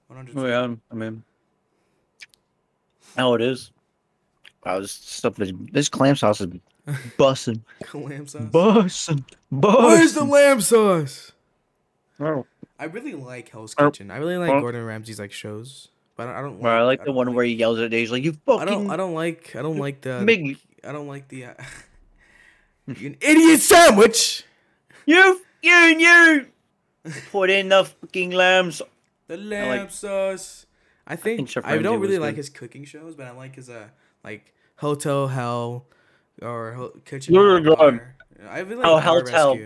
[0.08, 0.36] One hundred.
[0.36, 0.74] Oh yeah.
[0.90, 1.22] I mean,
[3.16, 3.70] how it is.
[4.64, 6.48] Wow, this stuff is this clam sauce is
[6.86, 7.62] bussin',
[7.94, 8.42] Lamb sauce.
[8.42, 9.82] bussin', Bussin.
[9.86, 11.32] Where's the lamb sauce?
[12.20, 12.46] Oh,
[12.78, 13.90] I really like Hell's Oh.
[13.90, 14.10] Kitchen.
[14.10, 14.60] I really like Oh.
[14.60, 16.36] Gordon Ramsay's like shows, but I don't.
[16.36, 18.24] I don't well, I like the don't one like- where he yells at Daisy like,
[18.24, 18.62] "You fucking.
[18.62, 18.90] I don't.
[18.90, 19.54] I don't like.
[19.56, 20.22] I don't like the.
[20.26, 21.46] Big- I don't like the.
[21.46, 21.54] Uh,
[22.86, 24.44] you an idiot sandwich.
[25.06, 26.46] You, you, you.
[27.30, 28.80] Put in the fucking lambs.
[29.26, 30.66] The lamb sauce.
[31.06, 33.68] I think, think I don't was really like his cooking shows, but I like his
[33.68, 33.88] uh
[34.22, 35.86] like Hotel Hell
[36.42, 37.36] or Ho- Kitchen.
[37.36, 38.00] Oh, on God.
[38.48, 39.58] I really like Oh, Bar Hotel.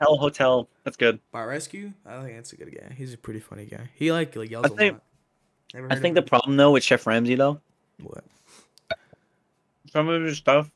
[0.00, 0.68] Hell Hotel.
[0.82, 1.20] That's good.
[1.32, 1.92] Bar Rescue.
[2.04, 2.92] I think that's a good guy.
[2.94, 3.90] He's a pretty funny guy.
[3.94, 5.02] He like, like yells I a think- lot.
[5.90, 7.60] I think the of problem though with Chef Ramsay though,
[8.00, 8.22] what?
[9.92, 10.70] some of his stuff,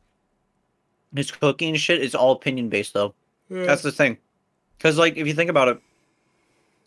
[1.15, 3.15] his cooking and shit is all opinion based though.
[3.49, 4.19] That's the thing.
[4.77, 5.81] Because like if you think about it,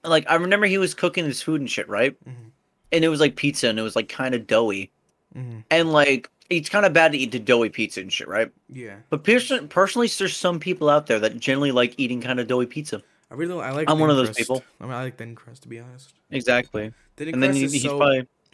[0.04, 2.15] like I remember he was cooking his food and shit, right?
[2.28, 2.52] Mhm.
[2.91, 4.91] And it was like pizza and it was like kind of doughy.
[5.34, 8.52] hmm And like it's kind of bad to eat the doughy pizza and shit, right?
[8.70, 12.48] Yeah, But person- personally, there's some people out there that generally like eating kind of
[12.48, 13.02] doughy pizza.
[13.30, 13.90] I really I like.
[13.90, 14.40] I'm one of those crust.
[14.40, 14.64] people.
[14.82, 16.14] I, mean, I like thin crust to be honest.
[16.32, 16.92] Exactly.
[17.16, 17.98] Thin And then crust he, is he's so.
[17.98, 18.28] probably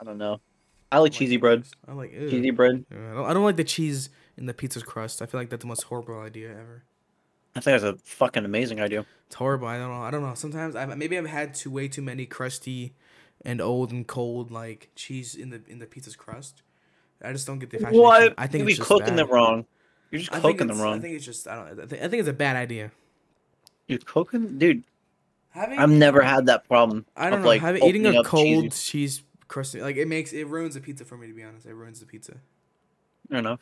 [0.00, 0.40] I don't know.
[0.92, 1.64] I like cheesy bread.
[1.86, 2.30] I like ew.
[2.30, 2.84] Cheesy bread.
[2.90, 5.20] Yeah, I, don't, I don't like the cheese in the pizza's crust.
[5.22, 6.84] I feel like that's the most horrible idea ever.
[7.56, 9.04] I think that's a fucking amazing idea.
[9.26, 9.68] It's horrible.
[9.68, 10.02] I don't know.
[10.02, 10.34] I don't know.
[10.34, 12.94] Sometimes I maybe I've had too way too many crusty
[13.44, 16.62] and old and cold like cheese in the in the pizza's crust.
[17.22, 18.02] I just don't get the fascination.
[18.02, 18.34] What?
[18.38, 19.18] I think you it's be cooking bad.
[19.18, 19.66] them wrong.
[20.10, 20.98] You're just cooking them wrong.
[20.98, 21.80] I think it's just I don't.
[21.80, 22.92] I think, I think it's a bad idea.
[23.86, 24.84] You're cooking, dude.
[25.50, 27.06] Having I've never had that problem.
[27.16, 27.48] I don't of, know.
[27.48, 31.04] like, having eating a cold cheesy- cheese crusty like it makes it ruins the pizza
[31.04, 31.66] for me to be honest.
[31.66, 32.34] It ruins the pizza.
[33.30, 33.58] I don't know.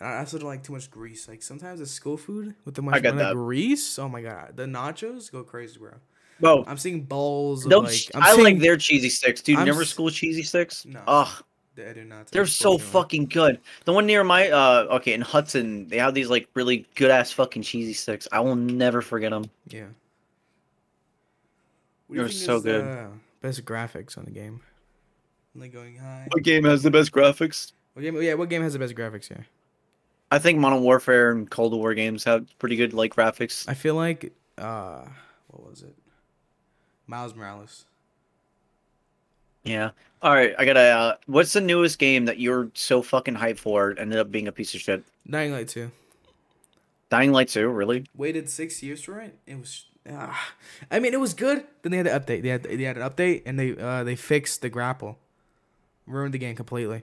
[0.00, 1.28] I also don't like too much grease.
[1.28, 3.34] Like sometimes the school food with the much get like, that.
[3.34, 3.98] grease.
[3.98, 5.92] Oh my god, the nachos go crazy, bro.
[6.40, 7.64] Bro, I'm seeing balls.
[7.64, 8.16] of those, like.
[8.16, 9.58] I'm I seeing, like their cheesy sticks, dude.
[9.58, 10.84] I'm never s- school cheesy sticks.
[10.84, 11.00] No.
[11.06, 11.44] Ugh,
[11.78, 12.26] I do not.
[12.28, 12.92] they're so unfortunately.
[12.92, 13.60] fucking good.
[13.84, 17.30] The one near my uh, okay, in Hudson, they have these like really good ass
[17.32, 18.26] fucking cheesy sticks.
[18.32, 19.44] I will never forget them.
[19.68, 19.86] Yeah.
[22.06, 22.84] What They're so is good.
[22.84, 23.08] the
[23.40, 24.60] best graphics on the game?
[25.54, 26.26] Like going high.
[26.32, 27.72] What game has the best graphics?
[27.94, 28.20] What game?
[28.20, 29.30] Yeah, what game has the best graphics?
[29.30, 29.38] Yeah.
[30.30, 33.68] I think Modern Warfare and Cold War games have pretty good like graphics.
[33.68, 35.04] I feel like uh,
[35.48, 35.94] what was it?
[37.06, 37.84] Miles Morales.
[39.62, 39.90] Yeah.
[40.22, 40.80] All right, I gotta.
[40.80, 43.94] Uh, what's the newest game that you're so fucking hyped for?
[43.98, 45.04] Ended up being a piece of shit.
[45.28, 45.90] Dying Light 2.
[47.10, 48.06] Dying Light 2, really?
[48.14, 49.38] Waited six years for it.
[49.46, 49.86] It was.
[50.10, 50.52] ah.
[50.90, 51.64] I mean, it was good.
[51.82, 52.42] Then they had the update.
[52.42, 55.18] They had they had an update and they uh they fixed the grapple,
[56.06, 57.02] ruined the game completely.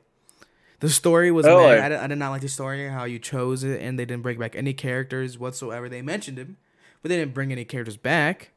[0.81, 1.65] The story was Oh.
[1.65, 4.05] I- I, did, I did not like the story how you chose it and they
[4.05, 5.87] didn't bring back any characters whatsoever.
[5.89, 6.57] They mentioned him,
[7.01, 8.51] but they didn't bring any characters back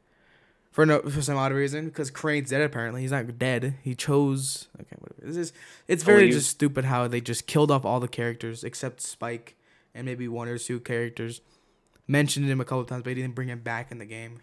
[0.75, 2.99] for no for some odd reason because Crane's dead apparently.
[3.01, 3.75] He's not dead.
[3.81, 5.21] He chose okay whatever.
[5.25, 5.53] This is
[5.87, 8.99] it's Oh, very you- just stupid how they just killed off all the characters except
[8.99, 9.55] Spike
[9.93, 11.39] and maybe one or two characters.
[12.07, 14.41] Mentioned him a couple times, but he didn't bring him back in the game.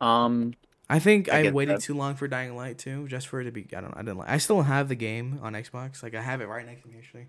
[0.00, 0.54] Um,
[0.88, 1.82] I think I I, waited that.
[1.82, 3.66] too long for Dying Light too, just for it to be.
[3.76, 3.94] I don't know.
[3.96, 4.28] I didn't like.
[4.30, 6.02] I still have the game on Xbox.
[6.02, 7.26] Like I have it right next to me actually,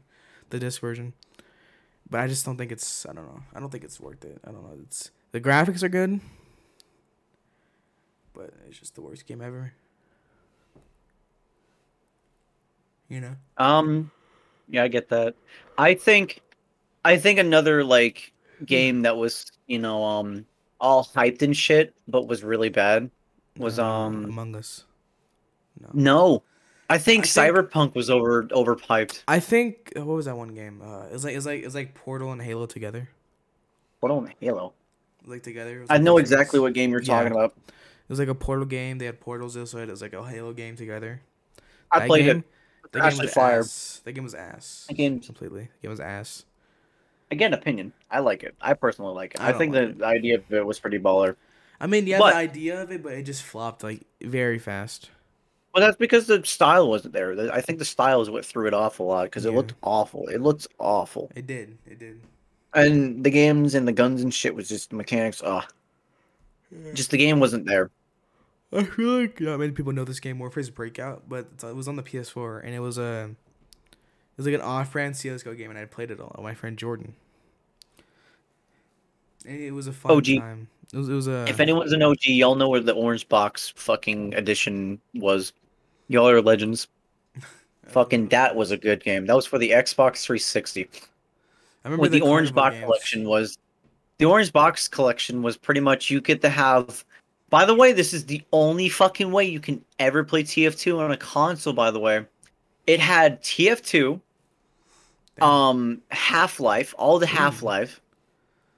[0.50, 1.14] the disc version.
[2.10, 3.06] But I just don't think it's.
[3.06, 3.44] I don't know.
[3.54, 4.40] I don't think it's worth it.
[4.48, 4.78] I don't know.
[4.84, 6.20] It's the graphics are good,
[8.40, 9.74] but it's just the worst game ever.
[13.10, 13.36] You know.
[13.58, 14.12] Um,
[14.70, 15.36] yeah, I get that.
[15.78, 16.42] I think,
[17.04, 18.32] I think another like
[18.66, 20.46] game that was you know um
[20.80, 23.10] all hyped and shit, but was really bad
[23.58, 24.86] was um Among Us.
[25.80, 25.90] No.
[25.94, 26.44] no.
[26.92, 29.24] I think I think- Cyberpunk was over overhyped.
[29.28, 30.82] I think what was that one game?
[30.84, 33.10] Uh, it was like it was like it was like Portal and Halo together.
[34.02, 34.74] Portal and Halo?
[35.26, 35.82] Like together.
[35.82, 37.16] Was I know exactly what game you're Yeah.
[37.16, 37.54] talking about.
[38.10, 38.98] It was like a Portal game.
[38.98, 41.22] They had portals this, so it was like a Halo game together.
[41.92, 42.92] I That played game, it.
[42.92, 43.60] That game Actually was fire.
[43.60, 44.02] ass.
[44.04, 44.86] That game was ass.
[44.90, 45.62] That game's completely.
[45.64, 46.46] That game was ass.
[47.32, 47.94] Again, opinion.
[48.10, 48.56] I like it.
[48.60, 49.42] I personally like it.
[49.42, 51.36] I I, think like the, the idea of it was pretty baller.
[51.80, 55.12] I mean, yeah, But- the idea of it, but it just flopped like very fast.
[55.76, 57.54] Well, that's because the style wasn't there.
[57.54, 60.28] I think the style is what threw it off a lot because it looked awful.
[60.30, 61.78] It looked awful, It did.
[61.86, 62.20] It did.
[62.74, 65.44] and the games and the guns and shit was just mechanics.
[65.46, 65.64] Ugh,
[66.96, 67.92] just the game wasn't there.
[68.72, 71.96] I feel like not many people know this game Warface Breakout, but it was on
[71.96, 75.84] the PS4 and it was a it was like an off-brand CS:GO game, and I
[75.86, 77.14] played it all with my friend Jordan.
[79.46, 80.26] And it was a fun OG.
[80.38, 80.68] time.
[80.94, 83.74] It was it was a If anyone's an OG, y'all know where the orange box
[83.76, 85.52] fucking edition was.
[86.08, 86.88] Y'all are legends.
[87.88, 89.26] Fucking that was a good game.
[89.26, 90.90] That was for the Xbox 360.
[91.84, 92.86] I remember What the, orange box games.
[92.86, 93.58] collection was.
[94.20, 97.04] The orange box collection was pretty much you get to have.
[97.50, 101.12] By the way, this is the only fucking way you can ever play TF2 on
[101.12, 101.74] a console.
[101.74, 102.26] By the way,
[102.86, 104.20] it had TF2,
[105.40, 105.48] Damn.
[105.50, 108.02] um, Half Life, all the Half Life,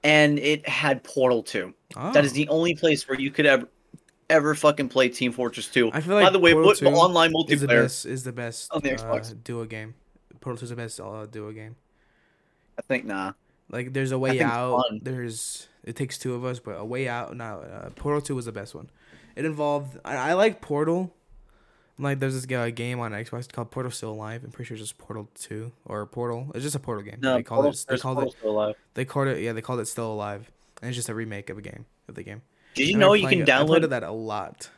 [0.03, 1.73] and it had Portal 2.
[1.95, 2.35] That is Oh.
[2.35, 3.67] the only place where you could ever
[4.29, 5.91] ever fucking play Team Fortress 2.
[5.91, 7.81] I feel like By the way, Portal what 2 online is the multiplayer?
[7.83, 9.43] best is the best on the uh, Xbox.
[9.43, 9.93] duo game.
[10.39, 11.75] Portal 2 is the best uh, duo game.
[12.79, 13.33] I think nah.
[13.71, 14.83] Like there's a way out.
[14.89, 14.99] fun.
[15.01, 17.35] There's it takes two of us, but a way out.
[17.35, 18.89] No, uh, Portal Two was the best one.
[19.35, 19.97] It involved.
[20.05, 21.13] I, I like Portal.
[21.97, 24.43] Like there's this guy, game on Xbox called Portal Still Alive.
[24.43, 26.51] I'm pretty sure it's just Portal Two or Portal.
[26.55, 27.19] It's just a Portal game.
[27.21, 27.85] No, they called Portal, it.
[27.87, 28.37] They called Portal it.
[28.37, 28.75] still alive.
[28.95, 29.41] They called it.
[29.41, 32.15] Yeah, they called it Still Alive, and it's just a remake of a game of
[32.15, 32.41] the game.
[32.73, 34.69] Did you And know you can it- download that a lot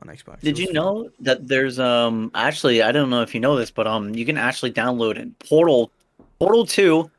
[0.00, 0.40] on Xbox.
[0.40, 0.74] Did you fun.
[0.74, 4.24] know that there's um actually I don't know if you know this, but um you
[4.24, 5.90] can actually download it Portal
[6.38, 7.10] Portal 2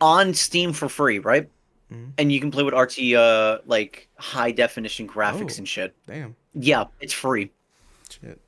[0.00, 1.48] on Steam for free, right?
[1.92, 2.12] Mhm.
[2.18, 5.58] And you can play with RT uh like high definition graphics Oh.
[5.58, 5.94] and shit.
[6.06, 6.34] Damn.
[6.54, 7.50] Yeah, it's free.
[8.10, 8.40] Shit.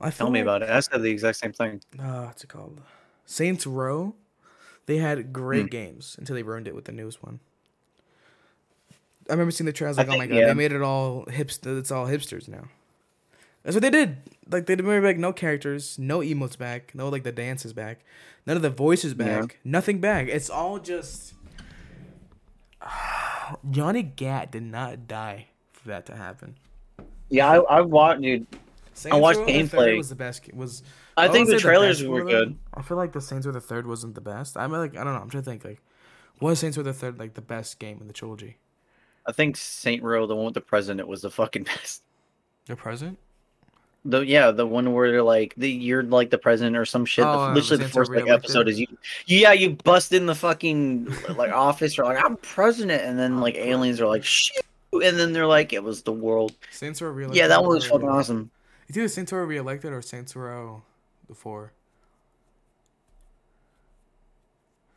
[0.00, 0.70] I Tell me like- about it.
[0.70, 1.80] I said the exact same thing.
[1.98, 2.80] uh, what's it called?
[3.26, 4.14] Saints Row.
[4.86, 5.68] They had great Hmm.
[5.68, 7.40] games until they ruined it with the newest one.
[9.28, 10.46] I remember seeing the trailers I like, oh my god, yeah.
[10.48, 11.78] they made it all hipster.
[11.78, 12.64] It's all hipsters now.
[13.64, 14.18] That's what they did.
[14.50, 18.00] Like they made like no characters, no emotes back, no like the dances back,
[18.46, 19.40] none of the voices Yeah.
[19.40, 20.28] back, nothing back.
[20.28, 21.34] It's all just.
[23.70, 26.56] Johnny Gat did not die for that to happen.
[27.28, 28.46] Yeah, I I watched dude.
[28.92, 29.96] Saints watched the Third gameplay.
[29.96, 30.54] Was the best?
[30.54, 30.82] Was
[31.16, 32.48] I think the trailers best were one of them.
[32.50, 32.58] good.
[32.74, 34.56] I feel like the Saints Row the Third wasn't the best.
[34.56, 35.20] I'm like I don't know.
[35.20, 35.80] I'm trying to think like,
[36.40, 38.58] was Saints Row the Third like the best game in the trilogy?
[39.26, 42.02] I think Saint Row, the one with the president, was the fucking best.
[42.66, 43.18] The present.
[44.06, 47.24] The yeah, the one where they're like the you're like the president or some shit.
[47.24, 48.86] Oh, The- literally, the first like episode is you.
[49.26, 51.96] Yeah, you bust in the fucking like office.
[51.96, 54.62] You're like I'm president, and then like aliens are like shit,
[54.92, 56.52] and then they're like it was the world.
[56.70, 57.38] Saints Row reelected.
[57.38, 58.50] Yeah, that one was or- fucking awesome.
[58.88, 60.82] It's either Saints Row reelected or Saints Row
[61.28, 61.72] the Four.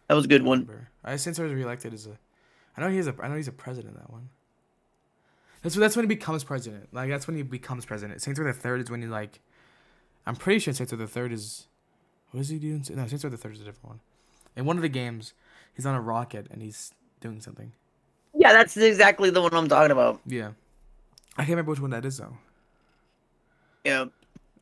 [0.10, 0.88] That was a good I one.
[1.04, 2.18] I Saints Row reelected is a.
[2.76, 3.16] I know he's a.
[3.22, 3.96] I know he's a president.
[3.96, 4.30] in That one.
[5.68, 6.88] That's when, that's when he becomes president.
[6.94, 8.22] Like that's when he becomes president.
[8.22, 9.42] Saints Row the Third is when he like.
[10.26, 11.68] I'm pretty sure Saints Row the Third is.
[12.32, 12.86] What is he doing?
[12.92, 14.00] No, Saints Row the Third is a different one.
[14.56, 15.34] In one of the games,
[15.74, 17.74] he's on a rocket and he's doing something.
[18.34, 20.22] Yeah, that's exactly the one I'm talking about.
[20.26, 20.52] Yeah.
[21.36, 22.38] I can't remember which one that is though.
[23.84, 24.06] Yeah.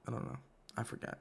[0.07, 0.37] I don't know.
[0.75, 1.19] I forgot.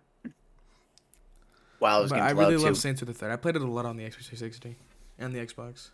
[1.80, 2.80] Wow, game's I really loud love too.
[2.80, 3.32] Saints Row the Third.
[3.32, 4.76] I played it a lot on the Xbox 360
[5.18, 5.90] and the Xbox.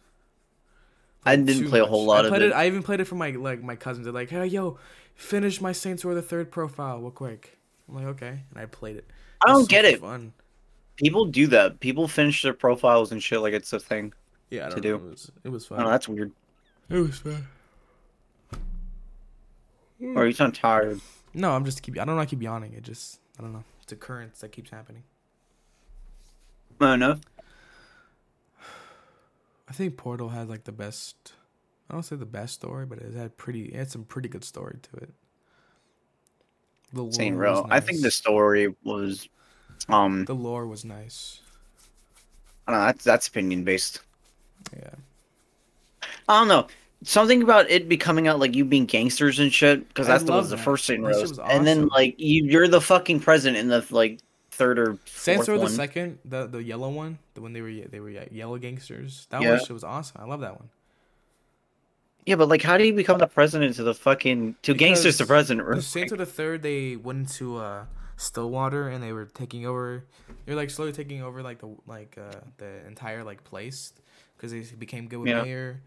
[1.25, 2.53] I didn't play a whole lot I of played it.
[2.53, 4.05] I even played it for my like my cousins.
[4.05, 4.79] They're like, "Hey, yo,
[5.15, 8.97] finish my Saints Row the Third profile real quick." I'm like, "Okay," and I played
[8.97, 9.07] it.
[9.47, 10.01] I It don't get it.
[10.01, 10.33] Fun.
[10.97, 11.81] People do that.
[11.81, 14.13] People finish their profiles and shit like it's a thing.
[14.51, 14.99] Yeah, To don't do.
[14.99, 15.05] know.
[15.07, 15.79] It was, it was fun.
[15.81, 16.33] don't that's weird.
[16.89, 17.47] It was fun.
[20.17, 21.01] Or you sound tired.
[21.35, 21.99] No, I'm just keep.
[21.99, 22.23] I don't know.
[22.23, 22.73] I keep yawning.
[22.73, 23.21] It just.
[23.39, 23.65] I don't know.
[23.83, 25.03] It's a current that keeps happening.
[26.81, 27.17] I don't know.
[29.71, 31.33] I think Portal had like the best.
[31.89, 33.67] I don't say the best story, but it had pretty.
[33.67, 35.11] It had some pretty good story to it.
[36.93, 37.67] The Saint lore was Row.
[37.71, 39.29] I think the story was
[39.89, 41.41] um The lore was nice.
[42.67, 44.01] I don't know, that's that's opinion based.
[44.77, 44.91] Yeah.
[46.29, 46.67] I don't know.
[47.03, 50.51] Something about it becoming out like you being gangsters and shit, because that's the, was
[50.51, 51.31] the first Saint shit Rose.
[51.31, 54.19] was And then like you you're the fucking president in the like
[54.61, 55.73] third or Saints fourth Row the one.
[55.73, 59.27] second, the the yellow one, the one they were they were yellow gangsters.
[59.31, 59.51] That Yeah.
[59.57, 60.21] one shit was awesome.
[60.21, 60.69] I love that one.
[62.27, 65.25] Yeah, but like, how do you become the president to the fucking to gangsters to
[65.25, 65.67] Because president?
[65.67, 66.21] The real Saints quick?
[66.21, 70.05] Row the third, they went into uh, Stillwater and they were taking over.
[70.45, 73.93] They're like slowly taking over like the like uh, the entire like place
[74.37, 75.43] because they became good with Yeah.
[75.43, 75.81] mayor,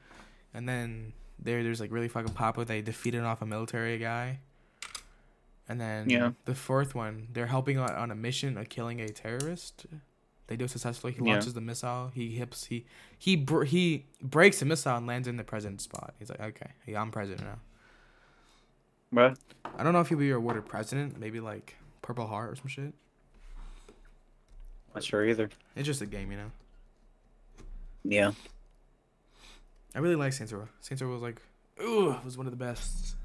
[0.53, 2.65] and then there there's like really fucking popular.
[2.65, 4.39] They defeated off a military guy.
[5.69, 6.32] And then Yeah.
[6.45, 9.86] the fourth one, they're helping on, on a mission of killing a terrorist.
[10.47, 11.13] They do it successfully.
[11.13, 11.34] He Yeah.
[11.34, 12.12] launches the missile.
[12.13, 12.65] He hips.
[12.65, 12.86] He
[13.17, 16.13] he br- he breaks the missile and lands in the president's spot.
[16.19, 17.60] He's like, okay, yeah, I'm president now.
[19.13, 19.38] Bruh.
[19.78, 21.17] I don't know if he'll be awarded president.
[21.17, 22.93] Maybe like Purple Heart or some shit.
[24.93, 25.49] Not sure either.
[25.76, 26.52] It's just a game, you know.
[28.04, 28.32] Yeah.
[29.95, 30.67] I really like Saints Row.
[30.82, 31.41] Saints Row was like,
[31.82, 33.15] ooh, was one of the best.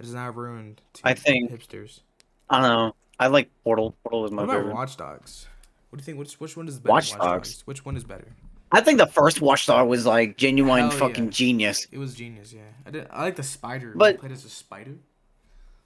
[0.00, 0.80] That is now ruined.
[0.94, 2.00] To I think- hipsters.
[2.48, 2.94] I don't know.
[3.18, 3.94] I like Portal.
[4.02, 4.74] Portal was my What about favorite.
[4.74, 5.46] Watch Dogs?
[5.90, 6.18] What do you think?
[6.18, 6.90] Which which one is better?
[6.92, 7.62] Watch than Dogs?
[7.66, 8.28] Which one is better?
[8.72, 11.30] I think the first Watchdog was like genuine Hell fucking yeah.
[11.30, 11.86] genius.
[11.92, 12.62] It was genius, yeah.
[12.86, 13.08] I did.
[13.10, 13.92] I like the spider.
[13.94, 14.94] But- I played as a spider,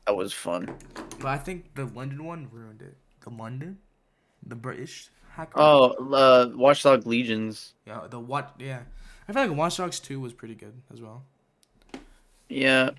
[0.07, 0.77] That was fun.
[1.18, 2.96] but I think the London one ruined it.
[3.22, 3.79] The London,
[4.46, 5.59] the British hacker.
[5.59, 7.74] Oh, uh, Watchdog Legions.
[7.85, 8.03] yeah.
[8.09, 8.55] The what?
[8.61, 8.83] Yeah.
[9.29, 11.24] I feel like Watch Dogs two was pretty good as well.
[12.48, 12.90] Yeah.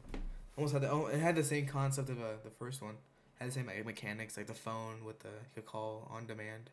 [0.57, 2.95] Almost had the oh, it had the same concept of uh, the first one.
[3.39, 6.69] Had the same like, mechanics like the phone with the you could call on demand.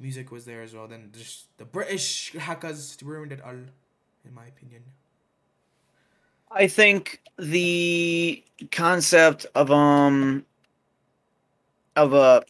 [0.00, 0.88] Music was there as well.
[0.88, 4.82] Then just the British hackers ruined it all, in my opinion.
[6.50, 10.44] I think the concept of um
[11.96, 12.44] of a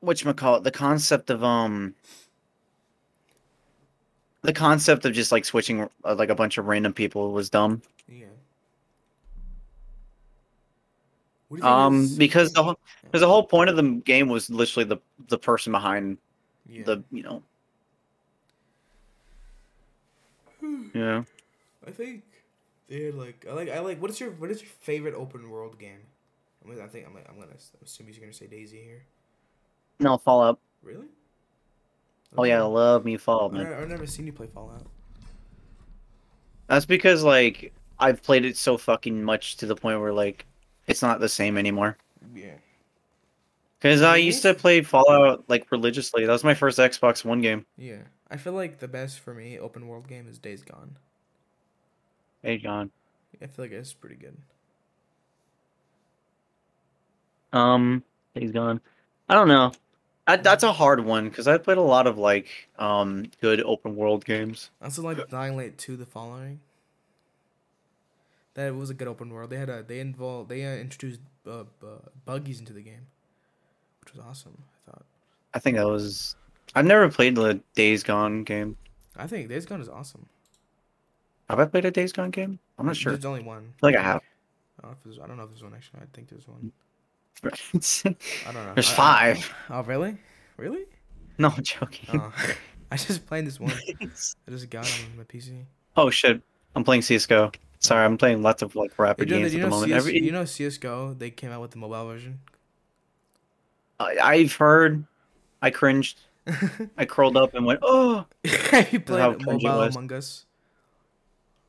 [0.00, 1.94] what you call it, the concept of um
[4.42, 7.82] the concept of just like switching uh, like a bunch of random people was dumb.
[8.08, 8.26] Yeah.
[8.26, 8.34] What do
[11.38, 14.88] you think Um, because the whole, because the whole point of the game was literally
[14.88, 16.18] the the person behind
[16.66, 16.84] yeah.
[16.84, 17.42] the you know
[20.94, 21.24] yeah
[21.86, 22.22] I think
[22.88, 25.50] they had like I like I like what is your what is your favorite open
[25.50, 26.00] world game?
[26.64, 29.02] I, mean, I think I'm like, I'm gonna assume you're gonna say Daisy here.
[29.98, 30.60] no Fallout.
[30.82, 31.06] Really?
[32.36, 33.82] Oh yeah, I love me Fallout, I.
[33.82, 34.86] I've never seen you play Fallout.
[36.68, 40.46] That's because like I've played it so fucking much to the point where like
[40.86, 41.96] it's not the same anymore.
[42.34, 42.54] Yeah.
[43.78, 46.24] Because I used to play Fallout like religiously.
[46.24, 47.66] That was my first Xbox One game.
[47.76, 48.02] Yeah.
[48.30, 50.96] I feel like the best for me open world game is Days Gone.
[52.44, 52.90] Days Gone.
[53.42, 54.36] I feel like it's pretty good.
[57.52, 58.02] Um,
[58.34, 58.80] he's gone.
[59.28, 59.72] I don't know.
[60.26, 63.96] I, that's a hard one because I played a lot of like um good open
[63.96, 64.70] world games.
[64.80, 66.60] I also like Dying Light 2 the following.
[68.54, 69.50] That was a good open world.
[69.50, 73.06] They had a they involved they uh, introduced uh, bu- buggies into the game,
[74.04, 74.62] which was awesome.
[74.86, 75.04] I thought.
[75.54, 76.36] I think that was.
[76.74, 78.76] I've never played the Days Gone game.
[79.16, 80.26] I think Days Gone is awesome.
[81.48, 82.58] Have I played a Days Gone game?
[82.78, 83.12] I'm not sure.
[83.12, 83.62] There's only one.
[83.80, 84.22] feel like I have.
[84.78, 86.00] I don't know if there's, I don't know if there's one actually.
[86.00, 86.72] I think there's one.
[87.44, 88.74] I don't know.
[88.74, 89.54] There's I- five.
[89.70, 90.16] oh really?
[90.56, 90.84] Really?
[91.38, 92.20] No, I'm joking.
[92.20, 92.32] Oh.
[92.90, 93.72] I just played this one.
[94.02, 95.64] I just got on my PC.
[95.96, 96.42] oh shit!
[96.76, 97.50] I'm playing CS:GO.
[97.82, 99.90] Sorry, I'm playing lots of like rapid You know, games you at the moment.
[99.90, 101.14] CS, Every, you know CS:GO.
[101.14, 102.40] They came out with the mobile version.
[103.98, 105.04] I, I've heard.
[105.60, 106.18] I cringed.
[106.96, 109.82] I curled up and went, "Oh." Have you played Mobile.
[109.82, 110.46] Among Us?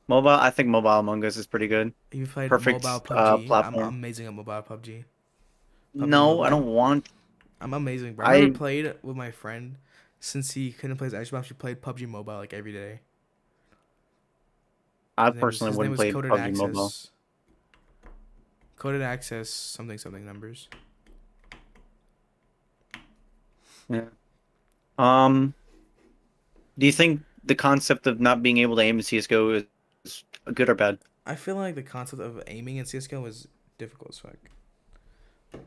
[0.07, 0.29] Mobile.
[0.29, 1.93] I think Mobile Among Us is pretty good.
[2.11, 3.47] You played Perfect, mobile uh, PUBG?
[3.47, 3.83] platform.
[3.83, 5.03] I'm amazing at mobile PUBG.
[5.95, 6.43] PUBG no, Mobile.
[6.43, 7.09] I don't want.
[7.59, 8.25] I'm amazing, bro.
[8.25, 9.77] I, I- played with my friend
[10.19, 11.49] since he couldn't play his Xbox.
[11.49, 12.99] We played PUBG Mobile like every day.
[15.17, 16.57] I His personally wouldn't play Coded PUBG Access.
[16.57, 16.91] Mobile.
[18.77, 20.67] Coded Access something something numbers.
[23.89, 24.05] Yeah.
[24.97, 25.53] Um.
[26.77, 29.63] Do you think the concept of not being able to aim in CS:GO
[30.03, 30.99] is good or bad?
[31.25, 33.47] I feel like the concept of aiming in CS:GO is
[33.77, 35.61] difficult as fuck.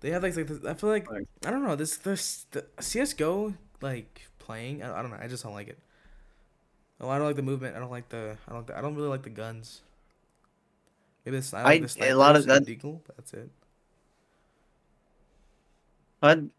[0.00, 2.66] They have like, like this, I feel like Like- I don't know this this the
[2.80, 4.82] CS:GO like playing.
[4.82, 5.18] I, I don't know.
[5.20, 5.78] I just don't like it.
[7.00, 7.76] Oh, I don't like the movement.
[7.76, 8.36] I don't like the.
[8.48, 8.70] I don't.
[8.70, 9.82] I don't really like the guns.
[11.24, 13.50] Maybe it's I like I- the a lot of that- Deagle, that's it.
[16.22, 16.50] I I don't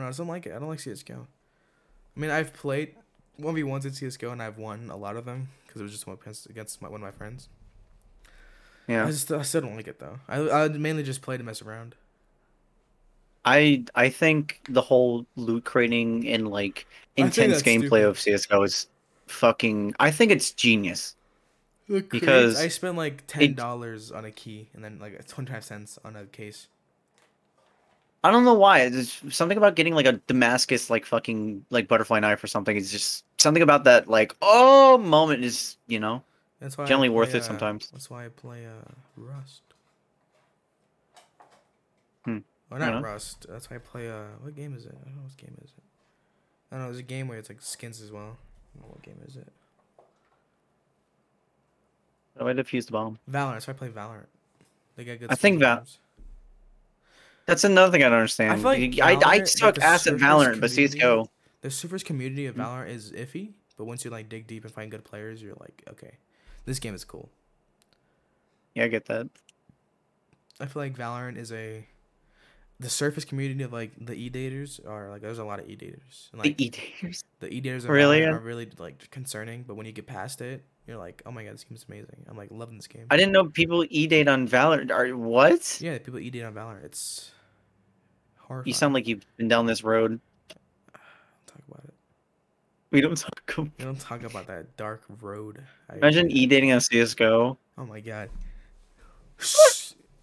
[0.00, 0.04] know.
[0.04, 0.52] I just don't like it.
[0.54, 1.26] I don't like CS:GO.
[2.16, 2.94] I mean, I've played
[3.36, 5.92] one v ones in CS:GO and I've won a lot of them because it was
[5.92, 7.48] just one against against my, one of my friends.
[8.88, 9.04] Yeah.
[9.04, 10.20] I just I still don't like it though.
[10.28, 11.94] I I mainly just play to mess around.
[13.44, 16.86] I I think the whole loot crating and like
[17.16, 18.04] intense gameplay stupid.
[18.06, 18.86] of CS:GO is
[19.26, 19.94] fucking.
[19.98, 21.16] I think it's genius.
[21.88, 25.64] Because Because I spent like ten dollars on a key and then like twenty five
[25.64, 26.68] cents on a case.
[28.24, 28.88] I don't know why.
[28.88, 32.76] There's something about getting like a Damascus like fucking like butterfly knife or something.
[32.76, 36.22] It's just something about that like oh moment is you know
[36.60, 37.90] That's why generally worth play, it uh, sometimes.
[37.90, 39.62] That's why I play uh, Rust.
[42.24, 42.38] Hmm.
[42.70, 43.00] Or I not know.
[43.00, 43.46] Rust.
[43.48, 44.08] That's why I play.
[44.08, 44.96] Uh, what game is it?
[44.98, 45.82] I don't know what game is it.
[46.70, 46.88] I don't know.
[46.90, 48.38] There's a game where it's like skins as well.
[48.80, 49.48] I what game is it?
[52.38, 53.18] Oh, I defused the bomb.
[53.30, 53.52] Valorant.
[53.54, 54.26] That's why I play Valorant.
[54.96, 55.30] They got good.
[55.30, 55.98] I think games.
[57.46, 58.52] That's another thing I don't understand.
[58.52, 61.28] I feel like I, I Valorant, suck like, ass at Valorant, but CS:GO.
[61.60, 62.60] The surface community Hmm.
[62.60, 65.56] of Valorant is iffy, but once you like dig deep and find good players, you're
[65.60, 66.12] like, okay,
[66.64, 67.28] this game is cool.
[68.74, 69.28] Yeah, I get that.
[70.60, 71.86] I feel like Valorant is a
[72.80, 75.76] the surface community of like the e daters are like there's a lot of e
[75.76, 76.30] daters.
[76.32, 77.22] And, like the e-daters.
[77.40, 78.20] the e daters Really?
[78.20, 81.44] really are really like concerning, but when you get past it, you're like, oh my
[81.44, 82.26] god, this game's amazing.
[82.28, 83.06] I'm like loving this game.
[83.10, 84.90] I didn't know people e-date on Valorant.
[84.90, 85.78] Are what?
[85.80, 86.84] yeah, people e date on Valorant.
[86.84, 87.30] It's
[88.38, 88.66] horrifying.
[88.66, 90.18] You sound like you've been down this road.
[91.46, 91.94] talk about it.
[92.90, 93.42] We don't talk.
[93.56, 93.70] About...
[93.78, 95.62] We don't talk about that dark road.
[95.88, 97.56] I- Imagine e-dating on CS:GO.
[97.78, 98.28] Oh my god.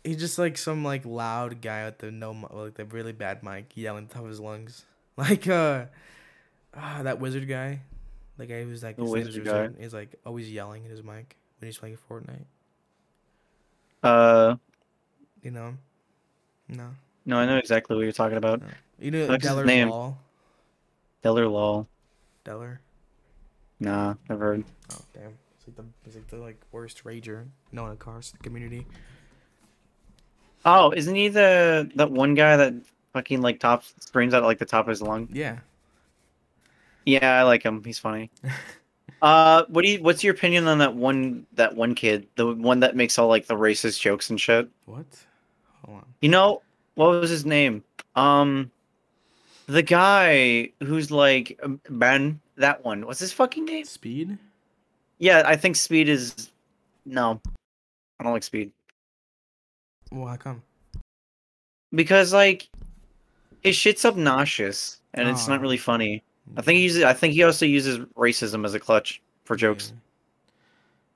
[0.03, 3.75] He's just like some like loud guy with the no like the really bad mic
[3.75, 4.85] yelling at top of his lungs.
[5.17, 5.87] Like uh
[6.73, 7.81] ah, that wizard guy.
[8.37, 11.67] The guy who's like The his wizard Is like always yelling in his mic when
[11.67, 12.45] he's playing Fortnite.
[14.01, 14.55] Uh,
[15.43, 15.73] You know?
[16.69, 16.91] No.
[17.25, 18.61] no, I know exactly what you're talking about.
[18.97, 19.89] You know What's his Deller name?
[19.89, 20.15] Law?
[21.23, 21.87] Deller Lol.
[22.45, 22.77] Deller?
[23.79, 24.63] Nah, never heard.
[24.93, 25.37] Oh damn.
[25.57, 28.85] It's like the it's like the like worst rager known across the community.
[30.65, 32.73] Oh, isn't he the that one guy that
[33.13, 35.29] fucking like top screams at like the top of his lung?
[35.31, 35.59] Yeah.
[37.05, 37.83] Yeah, I like him.
[37.83, 38.29] He's funny.
[39.21, 40.03] uh, what do you?
[40.03, 41.45] What's your opinion on that one?
[41.53, 44.69] That one kid, the one that makes all like the racist jokes and shit.
[44.85, 45.05] What?
[45.85, 46.05] Hold on.
[46.21, 46.61] You know
[46.95, 47.83] what was his name?
[48.15, 48.69] Um,
[49.67, 52.39] the guy who's like um, Ben.
[52.57, 53.05] That one.
[53.05, 53.85] What's his fucking name?
[53.85, 54.37] Speed?
[55.17, 56.51] Yeah, I think Speed is.
[57.05, 57.39] No,
[58.19, 58.73] I don't like Speed
[60.11, 60.63] Well, how come?
[61.93, 62.69] because like
[63.61, 65.61] his shit's obnoxious and it's not oh.
[65.61, 66.23] really funny.
[66.57, 67.03] I think he uses.
[67.03, 69.93] I think he also uses racism as a clutch for jokes.
[69.93, 69.99] Yeah.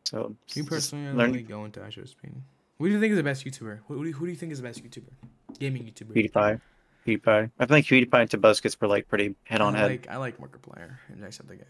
[0.06, 2.34] So you personally, I learn really go into Speed.
[2.78, 3.80] Who do you think is the best YouTuber?
[3.88, 5.10] Who, do you, who do you think is the best YouTuber?
[5.58, 6.14] Gaming YouTuber.
[6.14, 6.62] PewDiePie.
[7.08, 7.52] PewDiePie.
[7.60, 9.86] I think PewDiePie and Tobuscus were like pretty head on head.
[9.86, 11.64] I like I like Markiplier and Jacksepticeye.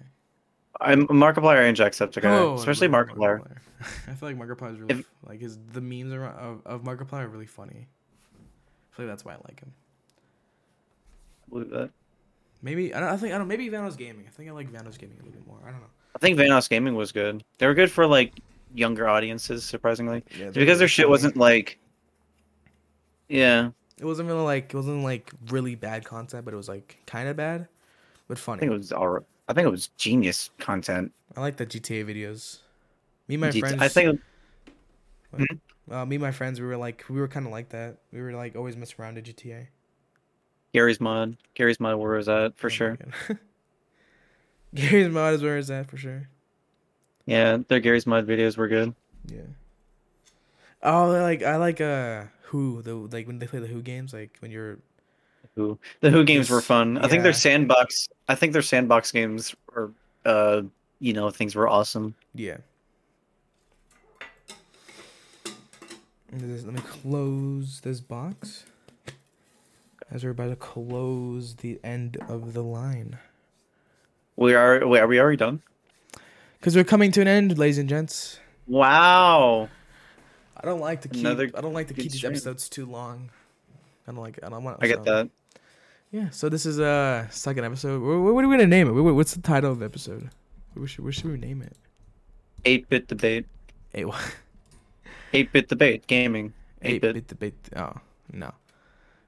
[0.84, 3.58] I'm Markiplier and Jacksepticeye, Oh, especially love Markiplier.
[4.08, 7.24] I feel like Markiplier is really If- like his the memes around, of of Markiplier
[7.26, 7.88] are really funny.
[8.92, 9.74] I feel like that's why I like him.
[11.50, 11.90] Believe that.
[12.62, 13.10] Maybe I don't.
[13.10, 13.48] I think I don't.
[13.48, 14.26] Maybe VanossGaming.
[14.28, 15.58] I think I like VanossGaming a little bit more.
[15.66, 15.88] I don't know.
[16.16, 17.44] I think VanossGaming was good.
[17.58, 18.34] They were good for like
[18.74, 21.80] younger audiences, surprisingly, Yeah, because their shit wasn't like.
[23.30, 23.70] Yeah,
[24.00, 27.28] It wasn't really like it wasn't like really bad content, but it was like kind
[27.28, 27.68] of bad,
[28.28, 28.58] but funny.
[28.58, 29.24] I think it was alright.
[29.54, 31.12] I think it was genius content.
[31.38, 32.58] I like the GTA videos.
[33.28, 33.82] Me and my GT friends.
[33.84, 34.20] I think
[35.92, 37.98] Uh, me and my friends, we were like, we were kind of like that.
[38.12, 39.68] We were like always mess around at GTA.
[40.74, 41.38] Garry's Mod.
[41.54, 42.98] Garry's Mod where is that for Oh sure.
[44.74, 46.28] Garry's Mod is where is that for sure.
[47.26, 48.96] Yeah, their Garry's Mod videos were good.
[49.28, 49.42] Yeah.
[50.82, 54.38] Oh, like I like uh who the like when they play the Who games like
[54.40, 54.80] when you're
[55.56, 56.98] Who the Who games were fun.
[56.98, 57.38] I think their yeah.
[57.38, 58.10] sandbox.
[58.28, 59.92] I think their sandbox games were,
[60.26, 60.64] uh,
[61.00, 62.16] you know, things were awesome.
[62.34, 62.58] yeah.
[66.32, 68.66] Let me just- let me close this box.
[70.10, 73.18] As we're about to close the end of the line.
[74.36, 74.86] We are.
[74.88, 75.62] Wait, are we already done?
[76.60, 78.40] Because we're coming to an end, ladies and gents.
[78.68, 79.70] Wow.
[80.58, 81.22] I don't like to keep.
[81.26, 82.32] Another I don't like to keep these stream.
[82.34, 83.30] episodes too long.
[84.08, 84.40] I don't like.
[84.44, 84.78] I don't want.
[84.82, 85.30] I get that.
[86.14, 86.30] Yeah.
[86.30, 88.00] So this is a second episode.
[88.00, 88.92] What, what are we gonna name it?
[88.92, 90.30] What- What's the title of the episode?
[90.76, 91.76] What should, what should we name it?
[92.66, 93.48] Eight bit debate.
[93.96, 94.06] Eight.
[95.34, 96.06] Eight bit debate.
[96.06, 96.54] Gaming.
[96.84, 97.28] Eight bit.
[97.28, 97.56] debate.
[97.76, 97.94] Oh
[98.32, 98.54] no.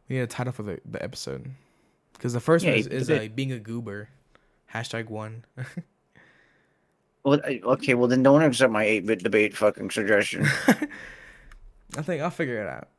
[0.08, 1.50] We need a title for the, the episode.
[2.14, 4.06] Because the first Yeah, one is, is uh, being a Goomba.
[4.74, 5.44] Hashtag one.
[7.24, 7.96] Well, okay.
[7.96, 10.46] Well, then don't accept my eight bit debate fucking suggestion.
[11.98, 12.90] I think I'll figure it out.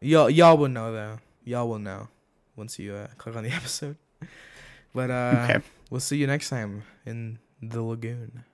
[0.00, 1.18] Y'all y'all will know though.
[1.44, 2.08] Y'all will know
[2.56, 3.96] once you uh, click on the episode.
[4.94, 5.60] But uh Okay.
[5.90, 8.44] we'll see you next time in the lagoon.